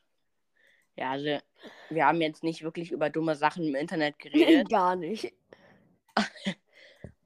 [0.96, 1.38] Ja, also,
[1.90, 5.34] wir haben jetzt nicht wirklich über dumme Sachen im Internet geredet, Gar nicht.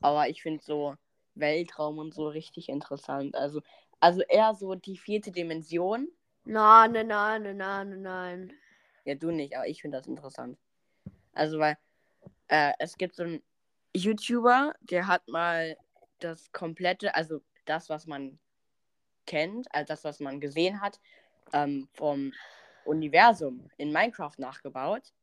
[0.01, 0.95] Aber ich finde so
[1.35, 3.35] Weltraum und so richtig interessant.
[3.35, 3.61] Also,
[3.99, 6.07] also eher so die vierte Dimension.
[6.43, 8.53] Nein, nein, nein, nein, nein, nein.
[9.05, 10.57] Ja, du nicht, aber ich finde das interessant.
[11.33, 11.77] Also, weil
[12.47, 13.41] äh, es gibt so einen
[13.95, 15.77] YouTuber, der hat mal
[16.19, 18.39] das komplette, also das, was man
[19.25, 20.99] kennt, also das, was man gesehen hat,
[21.53, 22.33] ähm, vom
[22.85, 25.13] Universum in Minecraft nachgebaut.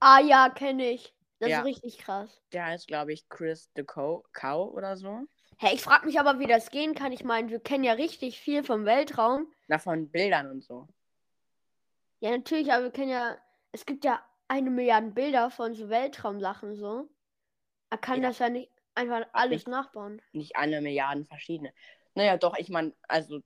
[0.00, 1.14] Ah ja, kenne ich.
[1.42, 1.58] Das Ja.
[1.58, 2.40] ist richtig krass.
[2.52, 5.26] Der heißt, glaube ich, Chris the Cow, Cow oder so.
[5.58, 7.10] Hä, ich frage mich aber, wie das gehen kann.
[7.10, 9.52] Ich meine, wir kennen ja richtig viel vom Weltraum.
[9.66, 10.86] Na, von Bildern und so.
[12.20, 13.36] Ja, natürlich, aber wir kennen ja,
[13.72, 17.08] es gibt ja eine Milliarde Bilder von so Weltraumsachen so.
[17.90, 18.28] Er kann Ja.
[18.28, 19.68] das ja nicht einfach alles nicht.
[19.68, 20.22] nachbauen.
[20.30, 21.72] Nicht eine Milliarde verschiedene.
[22.14, 23.40] Naja, doch, ich meine, also.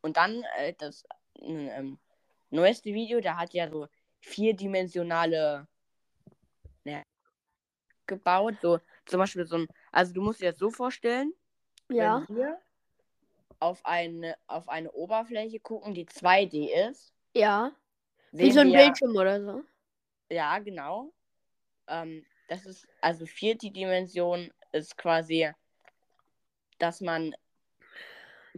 [0.00, 1.04] Und dann äh, das
[1.42, 1.98] ähm,
[2.48, 3.88] neueste Video, der hat ja so
[4.20, 5.66] vierdimensionale
[8.06, 8.54] gebaut.
[8.62, 9.68] So zum Beispiel so ein.
[9.92, 11.32] Also du musst dir das so vorstellen,
[11.88, 12.24] Ja.
[12.28, 12.60] wenn wir
[13.60, 17.12] auf eine, auf eine Oberfläche gucken, die 2D ist.
[17.34, 17.72] Ja.
[18.32, 19.62] Wie so ein wir- Bildschirm oder so.
[20.28, 21.12] Ja, genau.
[21.88, 25.50] Ähm, das ist, also vierte Dimension ist quasi,
[26.78, 27.34] dass man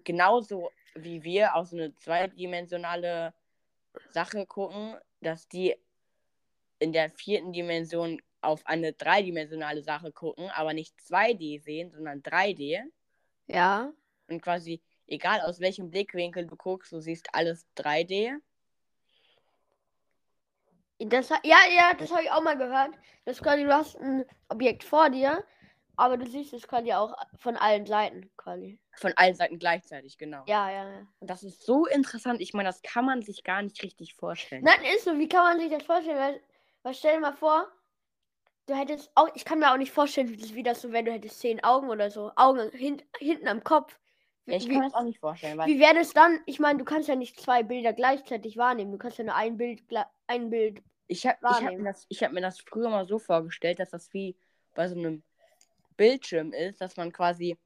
[0.05, 3.33] genauso wie wir auf so eine zweidimensionale
[4.11, 5.77] Sache gucken, dass die
[6.81, 12.83] in der vierten Dimension auf eine dreidimensionale Sache gucken, aber nicht 2D sehen, sondern 3D.
[13.47, 13.93] Ja.
[14.29, 18.39] Und quasi, egal aus welchem Blickwinkel du guckst, du siehst alles 3D.
[21.01, 22.91] Das, ja, ja, das habe ich auch mal gehört.
[23.25, 25.45] Das quasi, du hast ein Objekt vor dir,
[25.97, 28.79] aber du siehst es quasi auch von allen Seiten quasi.
[28.97, 30.43] Von allen Seiten gleichzeitig, genau.
[30.47, 31.07] Ja, ja, ja.
[31.21, 32.41] Und das ist so interessant.
[32.41, 34.65] Ich meine, das kann man sich gar nicht richtig vorstellen.
[34.65, 35.17] Nein, ist so.
[35.17, 36.19] Wie kann man sich das vorstellen?
[36.19, 36.41] Weil,
[36.83, 37.69] weil stell dir mal vor,
[38.69, 41.05] du hättest auch, ich kann mir auch nicht vorstellen, wie das, wie das so wäre,
[41.05, 42.31] du hättest zehn Augen oder so.
[42.37, 43.99] Augen hin, hinten am Kopf.
[44.45, 46.41] Wie, ich kann das auch nicht vorstellen, wie wäre das dann?
[46.47, 48.93] Ich meine, du kannst ja nicht zwei Bilder gleichzeitig wahrnehmen.
[48.93, 49.83] Du kannst ja nur ein Bild,
[50.27, 50.83] ein Bild.
[51.07, 51.83] ich habe hab wahrnehmen.
[51.83, 54.37] mir, das- ich hab mir das früher mal so vorgestellt, dass das wie
[54.75, 55.23] bei so einem
[55.97, 57.59] Bildschirm ist, dass man quasi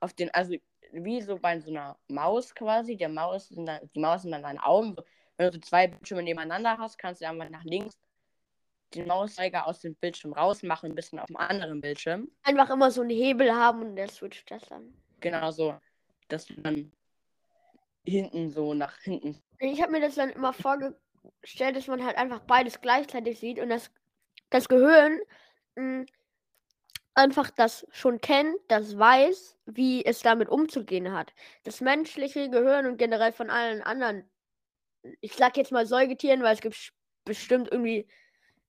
[0.00, 0.56] auf den, also
[0.92, 4.42] wie so bei so einer Maus quasi, der Maus sind dann, die Maus sind dann
[4.42, 4.96] deine Augen.
[5.36, 7.98] Wenn du so zwei Bildschirme nebeneinander hast, kannst du einfach nach links
[8.94, 12.30] den Mauszeiger aus dem Bildschirm rausmachen, ein bisschen auf dem anderen Bildschirm.
[12.42, 14.94] Einfach immer so einen Hebel haben und der switcht das dann.
[15.20, 15.74] Genau so,
[16.28, 16.92] dass du dann
[18.04, 19.42] hinten so nach hinten.
[19.58, 23.68] Ich habe mir das dann immer vorgestellt, dass man halt einfach beides gleichzeitig sieht und
[23.68, 23.90] das,
[24.50, 25.18] das Gehirn
[25.74, 26.06] mh,
[27.14, 31.32] einfach das schon kennt, das weiß, wie es damit umzugehen hat.
[31.64, 34.30] Das menschliche Gehirn und generell von allen anderen,
[35.20, 36.92] ich sag jetzt mal Säugetieren, weil es gibt
[37.24, 38.06] bestimmt irgendwie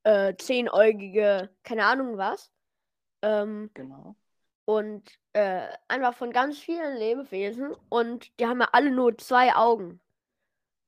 [0.08, 2.50] äh, zehnäugige, keine Ahnung was.
[3.22, 4.15] Ähm, Genau.
[4.65, 10.00] und äh, einfach von ganz vielen Lebewesen und die haben ja alle nur zwei Augen.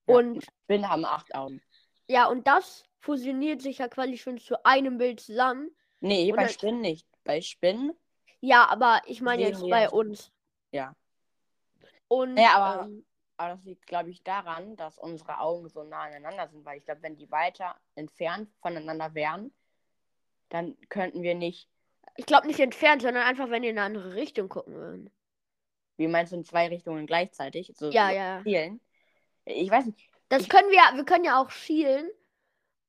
[0.07, 1.61] Ja, Und Spinnen haben acht Augen.
[2.07, 5.69] ja, und das fusioniert sich ja quasi schon zu einem Bild zusammen.
[6.01, 7.07] Nee, Und bei dann- Spinnen nicht.
[7.23, 7.93] Bei Spinnen,
[8.41, 10.31] Ja, aber ich meine jetzt bei uns.
[10.71, 10.93] ja.
[12.07, 13.05] Und Ja, aber- ähm,
[13.39, 16.83] Aber das liegt, glaube ich, daran, dass unsere Augen so nah aneinander sind, weil ich
[16.83, 19.53] glaube, wenn die weiter entfernt voneinander wären,
[20.49, 21.69] dann könnten wir nicht,
[22.17, 25.09] ich glaube nicht entfernt, sondern einfach, wenn die in eine andere Richtung gucken würden.
[25.95, 28.41] wie meinst du, in zwei Richtungen gleichzeitig so Ja, so ja.
[28.43, 28.81] zielen.
[29.45, 32.09] Ich weiß nicht, Das Ich- können wir, wir können ja auch schielen.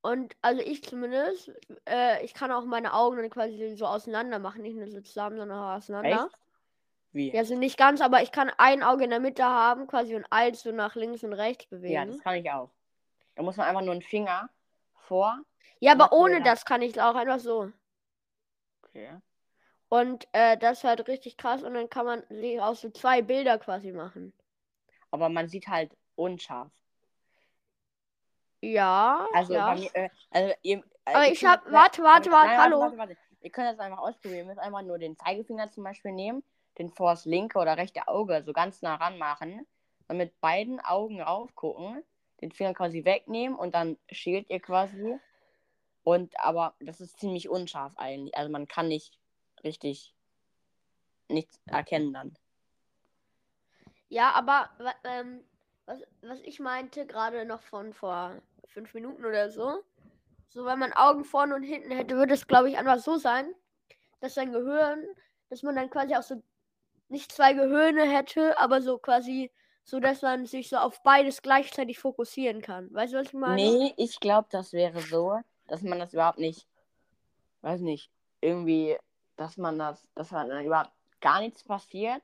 [0.02, 1.50] Und also ich zumindest,
[1.88, 5.36] äh, ich kann auch meine Augen dann quasi so auseinander machen, nicht nur so zusammen,
[5.38, 6.26] sondern auch auseinander.
[6.26, 6.38] echt?
[7.12, 7.32] Wie?
[7.32, 10.26] Ja, also nicht ganz, aber ich kann ein Auge in der Mitte haben, quasi und
[10.30, 11.92] eins so nach links und rechts bewegen.
[11.92, 12.70] Ja, das kann ich auch.
[13.34, 14.48] Da muss man einfach nur einen Finger
[15.08, 15.40] vor.
[15.80, 17.72] Ja, aber ohne das kann ich auch einfach so.
[18.84, 19.10] Okay.
[19.88, 23.22] Und äh, das ist halt richtig krass und dann kann man sich auch so zwei
[23.22, 24.32] Bilder quasi machen.
[25.10, 26.70] Aber man sieht halt unscharf.
[28.60, 29.74] Ja, Also ja.
[29.74, 30.82] mir, äh, also ihr, äh,
[31.14, 32.80] Aber ich könnt hab- warte, warte, nein, warte, hallo.
[32.80, 33.16] Warte, warte.
[33.40, 34.40] Ihr könnt das einfach ausprobieren.
[34.40, 36.42] Ihr müsst einfach nur den Zeigefinger zum Beispiel nehmen,
[36.78, 39.66] den vor das linke oder rechte Auge so ganz nah ranmachen,
[40.08, 42.02] dann mit beiden Augen raufgucken,
[42.40, 45.18] den Finger quasi wegnehmen und dann schält ihr quasi.
[46.02, 48.36] Und aber das ist ziemlich unscharf eigentlich.
[48.36, 49.18] Also man kann nicht
[49.62, 50.14] richtig
[51.28, 52.36] nichts erkennen dann.
[54.08, 54.70] Ja, aber
[55.04, 55.44] ähm,
[55.86, 59.84] was, was ich meinte, gerade noch von vor fünf Minuten oder so,
[60.48, 63.54] so wenn man Augen vorne und hinten hätte, würde es, glaube ich, einfach so sein,
[64.20, 65.06] dass sein Gehirn,
[65.48, 66.42] dass man dann quasi auch so
[67.10, 69.50] nicht zwei Gehirne hätte, aber so quasi,
[69.84, 72.92] so dass man sich so auf beides gleichzeitig fokussieren kann.
[72.92, 73.56] Weißt du, was ich meine?
[73.56, 76.66] Nee, ich glaube, das wäre so, dass man das überhaupt nicht,
[77.62, 78.96] weiß nicht, irgendwie,
[79.36, 82.22] dass man das, dass man dann überhaupt gar nichts passiert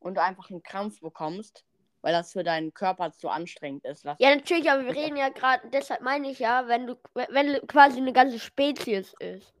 [0.00, 1.64] und du einfach einen Krampf bekommst,
[2.00, 4.04] weil das für deinen Körper zu anstrengend ist.
[4.04, 7.98] Ja, natürlich, aber wir reden ja gerade, deshalb meine ich ja, wenn du, wenn quasi
[7.98, 9.52] eine ganze Spezies ist.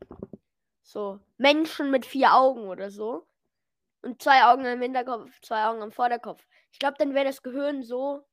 [0.82, 3.26] So, Menschen mit vier Augen oder so.
[4.02, 6.46] Und zwei Augen am Hinterkopf, zwei Augen am Vorderkopf.
[6.72, 8.24] Ich glaube, dann wäre das Gehirn so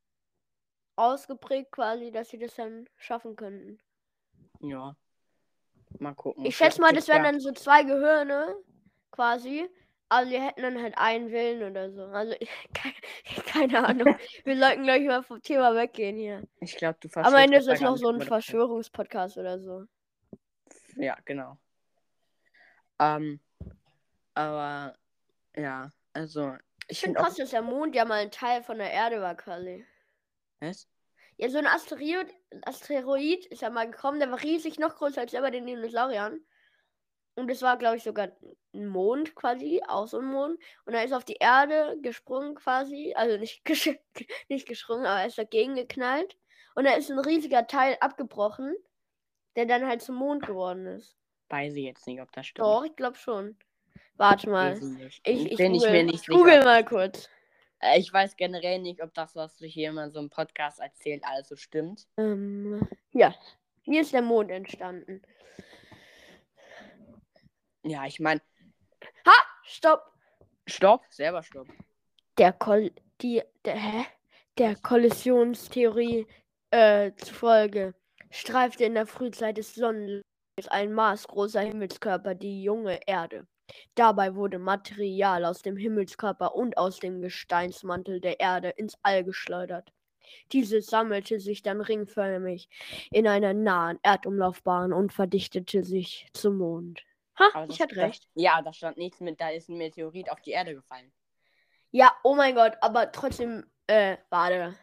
[0.95, 3.79] ausgeprägt quasi, dass sie das dann schaffen könnten.
[4.59, 4.95] ja.
[5.99, 6.45] Mal gucken.
[6.45, 8.55] Ich schätze mal, das wären dann so zwei Gehirne
[9.11, 9.69] quasi.
[10.09, 12.03] Also die hätten dann halt einen Willen oder so.
[12.03, 12.35] Also
[12.73, 12.95] keine,
[13.45, 14.15] keine Ahnung.
[14.43, 16.43] wir sollten gleich mal vom Thema weggehen hier.
[16.61, 18.21] Ich glaube, du Am verstehst Ende ist da das noch so ein.
[18.21, 19.85] Verschwörungspodcast oder so.
[20.95, 21.57] Ja, genau.
[22.99, 23.39] Ähm,
[24.33, 24.95] aber,
[25.57, 26.55] ja, also,
[26.87, 29.35] Ich ich finde krass, dass der Mond ja mal ein Teil von der Erde war,
[29.35, 29.85] quasi.
[30.59, 30.87] Was?
[31.37, 35.31] Ja, so ein Asteroid, Asteroid ist ja mal gekommen, der war riesig, noch größer als
[35.31, 36.39] der bei den Dinosauriern.
[37.35, 38.31] Und es war, glaube ich, sogar
[38.73, 40.59] ein Mond quasi, auch so ein Mond.
[40.85, 43.13] Und er ist auf die Erde gesprungen quasi.
[43.15, 43.91] Also nicht, gesch
[44.49, 46.35] nicht gesprungen, aber er ist dagegen geknallt.
[46.73, 48.75] Und da ist ein riesiger Teil abgebrochen,
[49.55, 51.15] der dann halt zum Mond geworden ist.
[51.49, 52.65] Weiß ich jetzt nicht, ob das stimmt.
[52.65, 53.55] Doch, ich glaube schon.
[54.17, 54.79] Warte mal.
[55.23, 55.51] Ich.
[55.51, 56.63] Ich, bin ich google, mir nicht ich google sicher.
[56.65, 57.29] mal kurz.
[57.79, 61.23] Äh, Ich weiß generell nicht, ob das, was du hier immer so im Podcast erzählt,
[61.23, 62.07] alles so stimmt.
[62.17, 63.33] Ähm, ja,
[63.83, 65.21] hier ist der Mond entstanden.
[67.83, 68.41] Ja, ich meine,
[69.63, 70.01] Stopp.
[70.65, 71.67] Stopp, selber Stopp.
[72.37, 74.05] Der Koll die der, hä?
[74.57, 76.25] der Kollisionstheorie
[76.71, 77.93] äh, zufolge
[78.31, 80.23] streifte in der Frühzeit des Sonnenlichts
[80.69, 83.47] ein maßgroßer Himmelskörper die junge Erde.
[83.95, 89.91] Dabei wurde Material aus dem Himmelskörper und aus dem Gesteinsmantel der Erde ins All geschleudert.
[90.51, 92.69] Dieses sammelte sich dann ringförmig
[93.11, 97.03] in einer nahen Erdumlaufbahn und verdichtete sich zum Mond.
[97.39, 98.23] Ha, Aber ich hatte recht.
[98.23, 101.11] Das, ja, da stand nichts mit, da ist ein Meteorit auf die Erde gefallen.
[101.91, 104.75] Ja, oh mein Gott, aber trotzdem, äh, warte.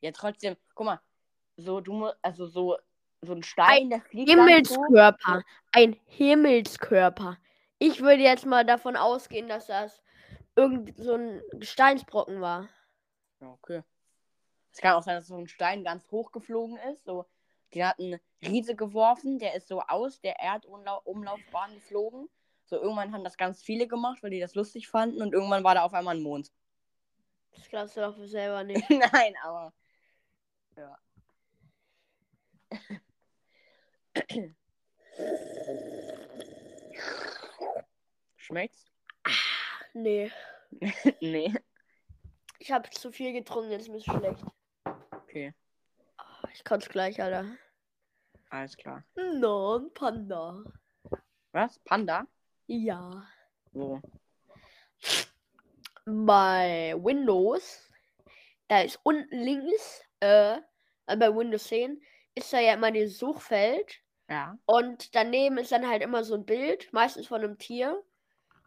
[0.00, 1.00] Ja, trotzdem, guck mal,
[1.56, 2.76] so, du musst, also so,
[3.22, 4.18] so ein Stein, dann so.
[4.18, 5.42] Himmelskörper.
[5.72, 7.38] Ein Himmelskörper.
[7.78, 10.02] Ich würde jetzt mal davon ausgehen, dass das
[10.56, 12.68] irgend so ein Gesteinsbrocken war.
[13.40, 13.82] Ja, okay.
[14.72, 17.04] Es kann auch sein, dass so ein Stein ganz hoch geflogen ist.
[17.04, 17.26] So,
[17.74, 22.28] die hat einen Riese geworfen, der ist so aus der Erdumlaufbahn geflogen.
[22.66, 25.74] So, irgendwann haben das ganz viele gemacht, weil die das lustig fanden und irgendwann war
[25.74, 26.52] da auf einmal ein Mond.
[27.52, 28.88] Das glaubst du doch selber nicht.
[28.90, 29.72] Nein, aber.
[30.76, 30.98] Ja.
[38.36, 38.86] Schmeckt's?
[39.94, 40.30] Nee.
[41.20, 41.52] nee.
[42.58, 44.42] Ich habe zu viel getrunken, jetzt ist mir schlecht.
[45.10, 45.54] Okay,
[46.16, 47.46] Ah, Ich kann's gleich, Alter.
[48.50, 49.04] alles klar.
[49.14, 50.62] Non, Panda.
[51.52, 51.78] Was?
[51.80, 52.26] Panda?
[52.66, 53.26] Ja.
[53.72, 54.00] Wo?
[56.04, 57.90] Bei Windows,
[58.68, 60.56] da ist unten links, äh,
[61.06, 62.02] äh, bei Windows 10,
[62.34, 64.00] ist da ja immer dieses Suchfeld.
[64.28, 64.58] Ja.
[64.66, 68.02] Und daneben ist dann halt immer so ein Bild, meistens von einem Tier.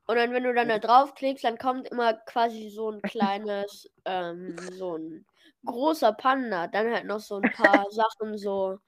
[0.08, 4.58] Und dann, wenn du dann da draufklickst, dann kommt immer quasi so ein kleines, ähm,
[4.74, 5.26] so ein
[5.65, 6.67] großer Panda.
[6.67, 8.80] Dann halt noch so ein paar Sachen, so,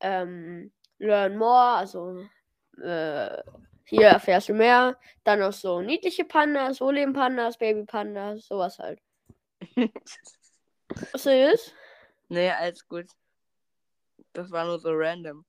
[0.00, 2.24] ähm, Learn More, also,
[2.80, 3.42] äh,
[3.84, 4.96] hier erfährst du mehr.
[5.24, 9.00] Dann noch so niedliche Pandas, so leben Pandas, Baby Pandas, sowas halt.
[11.12, 11.74] Was ist?
[12.28, 13.06] nee, alles gut.
[14.32, 15.44] Das war nur so random.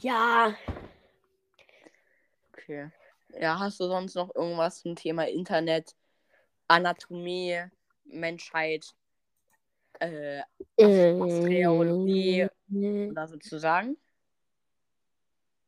[0.00, 0.54] Ja,
[2.68, 2.90] Okay.
[3.40, 5.94] Ja, hast du sonst noch irgendwas zum Thema Internet,
[6.66, 7.64] Anatomie,
[8.04, 8.94] Menschheit,
[10.00, 10.42] äh,
[10.76, 13.96] Astereologie äh, oder so zu sagen?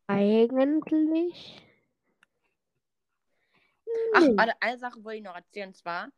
[0.09, 1.63] eigentlich.
[4.13, 5.69] Ach, warte, eine Sache wollte ich noch erzählen.
[5.69, 6.09] Und zwar,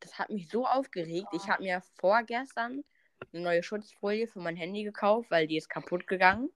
[0.00, 1.28] das hat mich so aufgeregt.
[1.32, 2.84] Ich habe mir vorgestern
[3.32, 6.50] eine neue Schutzfolie für mein Handy gekauft, weil die ist kaputt gegangen.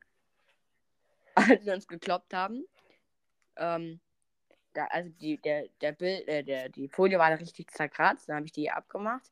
[1.34, 2.64] Als wir uns gekloppt haben.
[3.56, 4.00] Ähm,
[4.74, 8.28] da, also die, der, der Bild, äh, der, die Folie war da richtig zerkratzt.
[8.28, 9.30] Dann habe ich die abgemacht.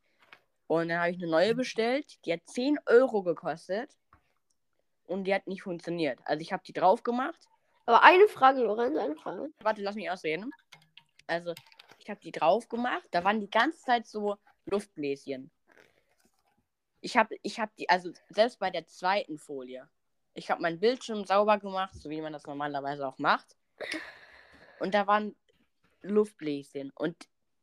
[0.67, 2.19] Und dann habe ich eine neue bestellt.
[2.25, 3.97] Die hat 10 Euro gekostet.
[5.07, 6.21] Und die hat nicht funktioniert.
[6.25, 7.49] Also ich habe die drauf gemacht.
[7.87, 9.49] Aber eine Frage, Lorenz, eine Frage.
[9.63, 10.53] Warte, lass mich ausreden.
[11.27, 11.55] Also,
[11.99, 13.09] ich habe die drauf gemacht.
[13.11, 14.37] Da waren die ganze Zeit so
[14.67, 15.51] Luftbläschen.
[17.01, 19.89] Ich habe ich hab die, also selbst bei der zweiten Folie.
[20.35, 23.57] Ich habe meinen Bildschirm sauber gemacht, so wie man das normalerweise auch macht.
[24.79, 25.35] Und da waren
[26.03, 26.91] Luftbläschen.
[26.95, 27.17] Und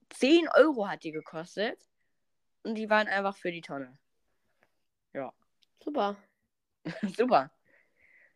[0.09, 1.79] 10 Euro hat die gekostet.
[2.63, 3.97] Und die waren einfach für die Tonne.
[5.83, 6.17] Super.
[7.17, 7.51] Super.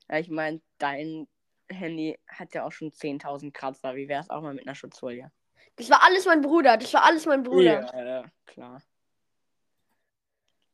[0.10, 1.28] Ja, ich meine, dein
[1.70, 3.96] Handy hat ja auch schon 10.000 Kratzer.
[3.96, 5.32] Wie wäre es auch mal mit einer Schutzfolie?
[5.76, 6.78] Das war alles mein Bruder.
[6.78, 7.92] Das war alles mein Bruder.
[7.94, 8.82] Ja, klar.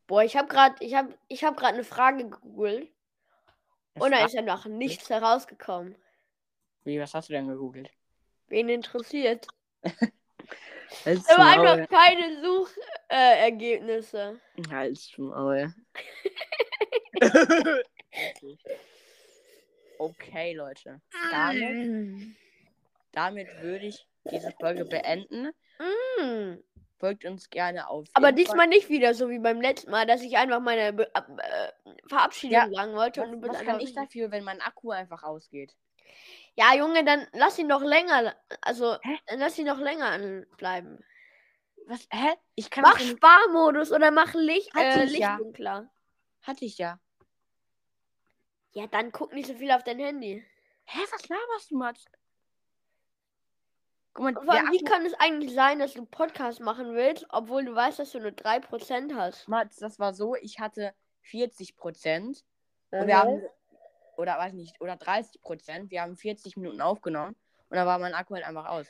[0.08, 2.92] Boah, ich habe gerade, ich habe, ich habe gerade eine Frage gegoogelt
[4.00, 5.96] und da ist einfach nichts herausgekommen.
[6.84, 7.92] Wie, was hast du denn gegoogelt?
[8.48, 9.48] Wen interessiert?
[11.06, 12.42] Halt's Aber einfach keine
[13.10, 14.40] Suchergebnisse.
[14.56, 14.64] Äh.
[14.70, 15.74] Halt's Maul.
[19.98, 21.02] okay, Leute.
[21.32, 22.36] Damit,
[23.12, 25.52] damit würde ich diese Folge beenden.
[25.80, 26.58] Mm.
[27.00, 28.08] Folgt uns gerne auf.
[28.14, 31.72] Aber diesmal nicht wieder so wie beim letzten Mal, dass ich einfach meine Be äh,
[32.08, 33.22] Verabschiedung Ja, sagen wollte.
[33.22, 35.76] Was, und du bist was kann ich dafür, wenn mein Akku einfach ausgeht?
[36.56, 38.36] Ja, Junge, dann lass ihn noch länger.
[38.62, 39.20] Also, Hä?
[39.28, 41.04] dann lass ihn noch länger anbleiben.
[41.86, 42.08] Was?
[42.12, 42.34] Hä?
[42.56, 45.38] Ich kann Mach nicht- Sparmodus oder mach Licht, Hatte äh, ich Licht ja.
[45.38, 45.90] dunkler.
[46.42, 47.00] Hatte ich ja.
[48.74, 50.44] Ja, dann guck nicht so viel auf dein Handy.
[50.86, 52.06] Hä, was laberst du, Mats?
[54.18, 57.64] Guck mal, allem, wie kann es eigentlich sein, dass du einen Podcast machen willst, obwohl
[57.64, 59.48] du weißt, dass du nur 3% hast?
[59.48, 62.44] Mats, das war so, ich hatte 40 Prozent.
[62.90, 63.44] Und wir haben,
[64.16, 65.92] oder weiß nicht, oder 30 Prozent.
[65.92, 67.36] Wir haben 40 Minuten aufgenommen
[67.70, 68.88] und dann war mein Akku halt einfach aus.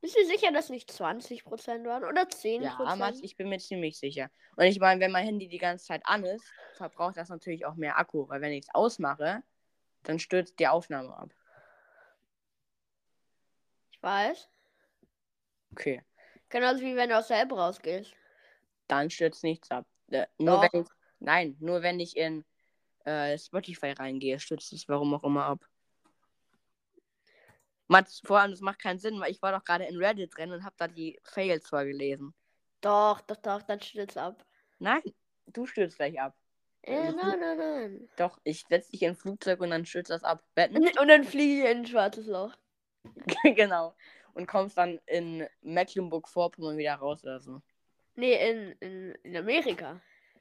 [0.00, 2.62] Bist du sicher, dass nicht 20% waren oder 10%?
[2.62, 4.28] Ja, Mats, ich bin mir ziemlich sicher.
[4.56, 7.76] Und ich meine, wenn mein Handy die ganze Zeit an ist, verbraucht das natürlich auch
[7.76, 9.44] mehr Akku, weil wenn ich es ausmache,
[10.02, 11.30] dann stürzt die Aufnahme ab.
[13.92, 14.48] ich weiß.
[15.74, 16.00] Okay,
[16.50, 18.14] Genauso wie wenn du aus der App rausgehst.
[18.86, 19.84] dann stürzt nichts ab.
[20.08, 20.72] Äh, nur Doch.
[20.72, 20.88] wenn ich,
[21.18, 22.44] nein, nur wenn ich in
[23.04, 25.64] äh, Spotify reingehe, stürzt es warum auch immer ab.
[27.88, 30.52] Mats, vor allem, das macht keinen Sinn, weil ich war doch gerade in Reddit drin
[30.52, 32.32] und habe da die Fails vorgelesen.
[32.80, 34.46] Doch, doch, doch, dann stürzt ab.
[34.78, 35.02] Nein,
[35.46, 36.36] du stürzt gleich ab.
[36.82, 38.08] Äh, nein, nein, nein.
[38.16, 40.44] Doch, ich setze dich in ein Flugzeug und dann stürzt das ab.
[40.56, 42.54] Und dann fliege ich in ein schwarzes Loch.
[43.56, 43.96] genau.
[44.34, 47.62] Und kommst dann in Mecklenburg-Vorpommern wieder raus oder so.
[48.16, 50.00] Nee, in, in, in Amerika.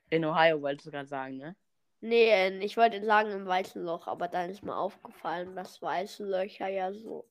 [0.10, 1.56] In Ohio wolltest du gerade sagen, ne?
[2.02, 6.26] Nee, in, ich wollte sagen im weißen Loch, aber dann ist mir aufgefallen, dass weiße
[6.26, 7.26] Löcher ja so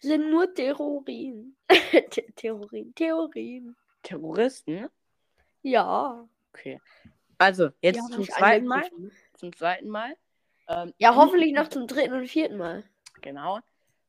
[0.00, 1.56] Sind nur Theorien.
[2.12, 3.76] The Theorien, Theorien.
[4.02, 4.88] Terroristen?
[5.62, 6.28] Ja.
[6.52, 6.80] Okay.
[7.38, 8.90] Also, jetzt Ja, hab zum ich zweiten Mal.
[9.34, 10.16] Zum zweiten Mal.
[10.98, 12.84] Ja, hoffentlich noch zum dritten und vierten Mal.
[13.20, 13.60] Genau.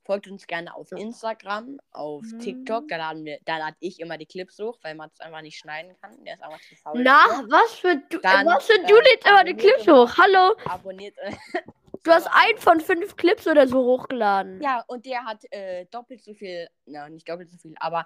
[0.05, 2.83] Folgt uns gerne auf Instagram, auf TikTok.
[2.83, 2.87] Mhm.
[2.89, 5.57] Da laden wir, da lade ich immer die Clips hoch, weil man es einfach nicht
[5.57, 6.21] schneiden kann.
[6.25, 7.01] Der ist einfach zu faul.
[7.01, 10.11] Na, was für du, Dann, äh, was für äh, du lädst immer die Clips hoch.
[10.17, 11.17] Hallo, Abonniert.
[11.19, 11.31] äh,
[12.03, 14.61] du hast aber- ein von fünf Clips oder so hochgeladen.
[14.61, 18.05] Ja, und der hat äh, doppelt so viel, na, nicht doppelt so viel, aber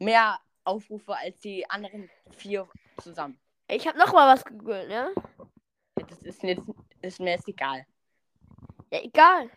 [0.00, 2.68] mehr Aufrufe als die anderen vier
[3.00, 3.38] zusammen.
[3.68, 5.12] Ich habe noch mal was gegoogelt, ne?
[6.08, 6.62] Das ist, jetzt,
[7.02, 7.86] ist mir jetzt egal.
[8.90, 9.48] Ja, egal.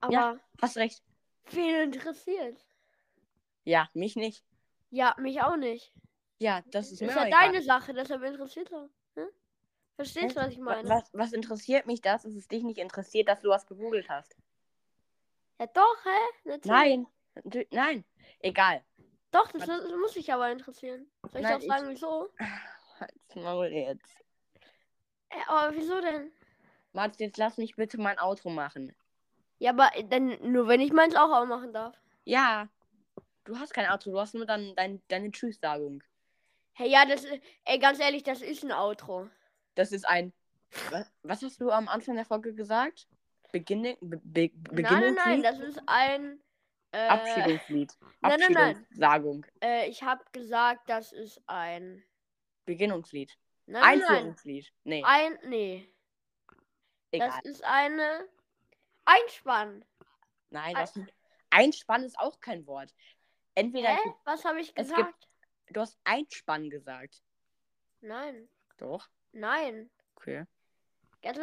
[0.00, 0.36] Aber Ja.
[0.62, 1.02] Hast recht.
[1.54, 2.64] Wen interessiert?
[3.64, 4.44] Ja, mich nicht.
[4.90, 5.92] Ja, mich auch nicht.
[6.38, 7.46] Ja, das ist Das ist ja egal.
[7.46, 8.88] deine Sache, deshalb interessiert er.
[9.16, 9.28] Hm?
[9.96, 10.88] Verstehst du, was ich meine?
[10.88, 14.36] Was, was interessiert mich das, dass es dich nicht interessiert, dass du was gegoogelt hast?
[15.58, 16.48] Ja, doch, hä?
[16.48, 16.64] Natürlich.
[16.64, 17.06] Nein.
[17.72, 18.04] Nein.
[18.40, 18.84] Egal.
[19.32, 21.10] Doch, das, Was- muss mich aber interessieren.
[21.32, 22.30] Soll ich Nein, auch sagen, wieso?
[23.00, 24.24] Halt's Maul jetzt.
[25.30, 26.32] Äh, aber wieso denn?
[26.92, 28.94] Mats, jetzt lass mich bitte mein Outro machen.
[29.58, 31.96] Ja, aber dann nur, wenn ich meins auch, machen darf.
[32.24, 32.68] Ja.
[33.44, 36.02] Du hast kein Outro, du hast nur dann dein, deine Tschüss-Sagung.
[36.72, 39.28] Hey, ja, das ist, ey, ganz ehrlich, das ist ein Outro.
[39.74, 40.32] Das ist ein.
[40.90, 43.08] Was, was hast du am Anfang der Folge gesagt?
[43.52, 46.40] Beginning, be, be, Nein, nein, nein, das ist ein.
[46.92, 47.96] Äh, Abschiedungslied.
[48.20, 49.46] nein, nein, nein.
[49.62, 52.02] Äh, ich habe gesagt, das ist ein.
[52.64, 53.36] Beginnungslied.
[53.66, 54.08] Nein, nein, nein.
[54.08, 54.72] Einführungslied.
[54.84, 55.38] Nee, Ein.
[55.46, 55.88] Nee.
[57.10, 57.28] egal.
[57.28, 58.28] Das ist eine.
[59.08, 59.84] Einspann.
[60.50, 61.00] Nein, ein- das,
[61.50, 62.94] Einspann ist auch kein Wort.
[63.54, 64.14] Entweder Hä?
[64.24, 65.28] Was habe ich Es gesagt?
[65.70, 67.22] du hast Einspann gesagt.
[68.00, 68.48] Nein.
[68.76, 69.08] Doch.
[69.32, 69.90] Nein.
[70.16, 70.44] Okay.
[71.22, 71.36] Das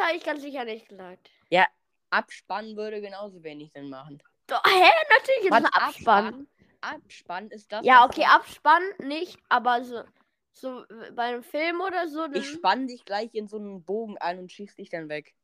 [0.00, 1.30] habe ich ganz sicher nicht gesagt.
[2.10, 4.22] Abspann würde genauso wenig Sinn machen.
[4.46, 4.90] Doch, hä?
[5.10, 6.48] Natürlich ist Warte, es ein Abspann.
[6.80, 7.84] Abspann ist das.
[7.84, 10.02] Ja, was okay, man- Abspann nicht, aber so,
[10.52, 10.84] so
[11.14, 12.26] bei einem Film oder so.
[12.32, 15.34] Ich spann dich gleich in so einen Bogen ein und schieß dich dann weg.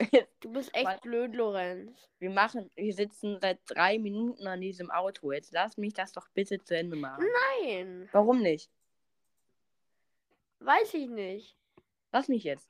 [0.40, 2.08] du bist echt Weil- blöd, Lorenz.
[2.18, 5.32] Wir machen, wir sitzen seit drei Minuten an diesem Auto.
[5.32, 7.24] Jetzt lass mich das doch bitte zu Ende machen.
[7.62, 8.70] Nein, Warum nicht?
[10.60, 11.56] weiß ich nicht.
[12.12, 12.68] Lass mich jetzt.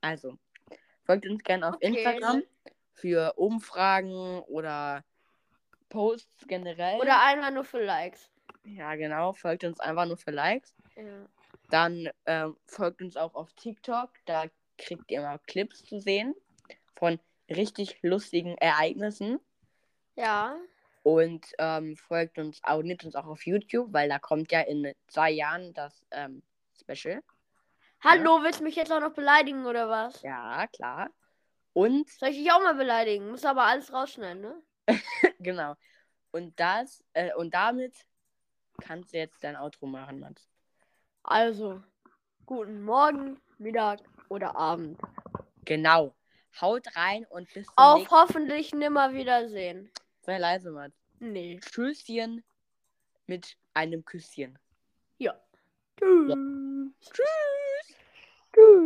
[0.00, 0.38] Also,
[1.04, 1.86] folgt uns gerne auf Okay.
[1.88, 2.42] Instagram
[2.92, 5.04] für Umfragen oder
[5.88, 7.00] Posts generell.
[7.00, 8.30] Oder einmal nur für Likes.
[8.64, 9.32] ja, genau.
[9.32, 10.74] Folgt uns einfach nur für Likes.
[10.96, 11.26] Ja.
[11.70, 14.10] Dann ähm, folgt uns auch auf TikTok.
[14.26, 14.44] Da
[14.78, 16.34] kriegt ihr immer Clips zu sehen
[16.96, 17.18] von
[17.48, 19.40] richtig lustigen Ereignissen.
[20.16, 20.56] ja.
[21.02, 25.30] Und ähm, folgt uns, abonniert uns auch auf YouTube, weil da kommt ja in zwei
[25.30, 26.42] Jahren das ähm,
[26.80, 27.22] Special.
[28.02, 30.22] Hallo, willst du mich jetzt auch noch beleidigen oder was?
[30.22, 31.10] Ja, klar.
[31.74, 33.30] Und, Soll ich dich auch mal beleidigen?
[33.30, 34.62] Muss aber alles rausschneiden, ne?
[35.40, 35.74] genau.
[36.30, 37.94] Und das, äh, und damit
[38.80, 40.48] kannst du jetzt dein Outro machen, Mats.
[41.22, 41.82] Also,
[42.46, 44.00] guten Morgen, Mittag
[44.34, 45.00] oder Abend.
[45.64, 46.14] Genau.
[46.60, 49.90] Haut rein und bis zum Auf nächsten hoffentlich nimmer wiedersehen.
[50.22, 50.94] Sei leise, Mats.
[51.20, 51.58] Nee.
[51.60, 52.44] Tschüsschen
[53.26, 54.58] mit einem Küsschen.
[55.18, 55.34] Ja.
[55.98, 56.34] Tschüss.
[57.00, 57.96] Tschüss.
[58.52, 58.82] Tschüss.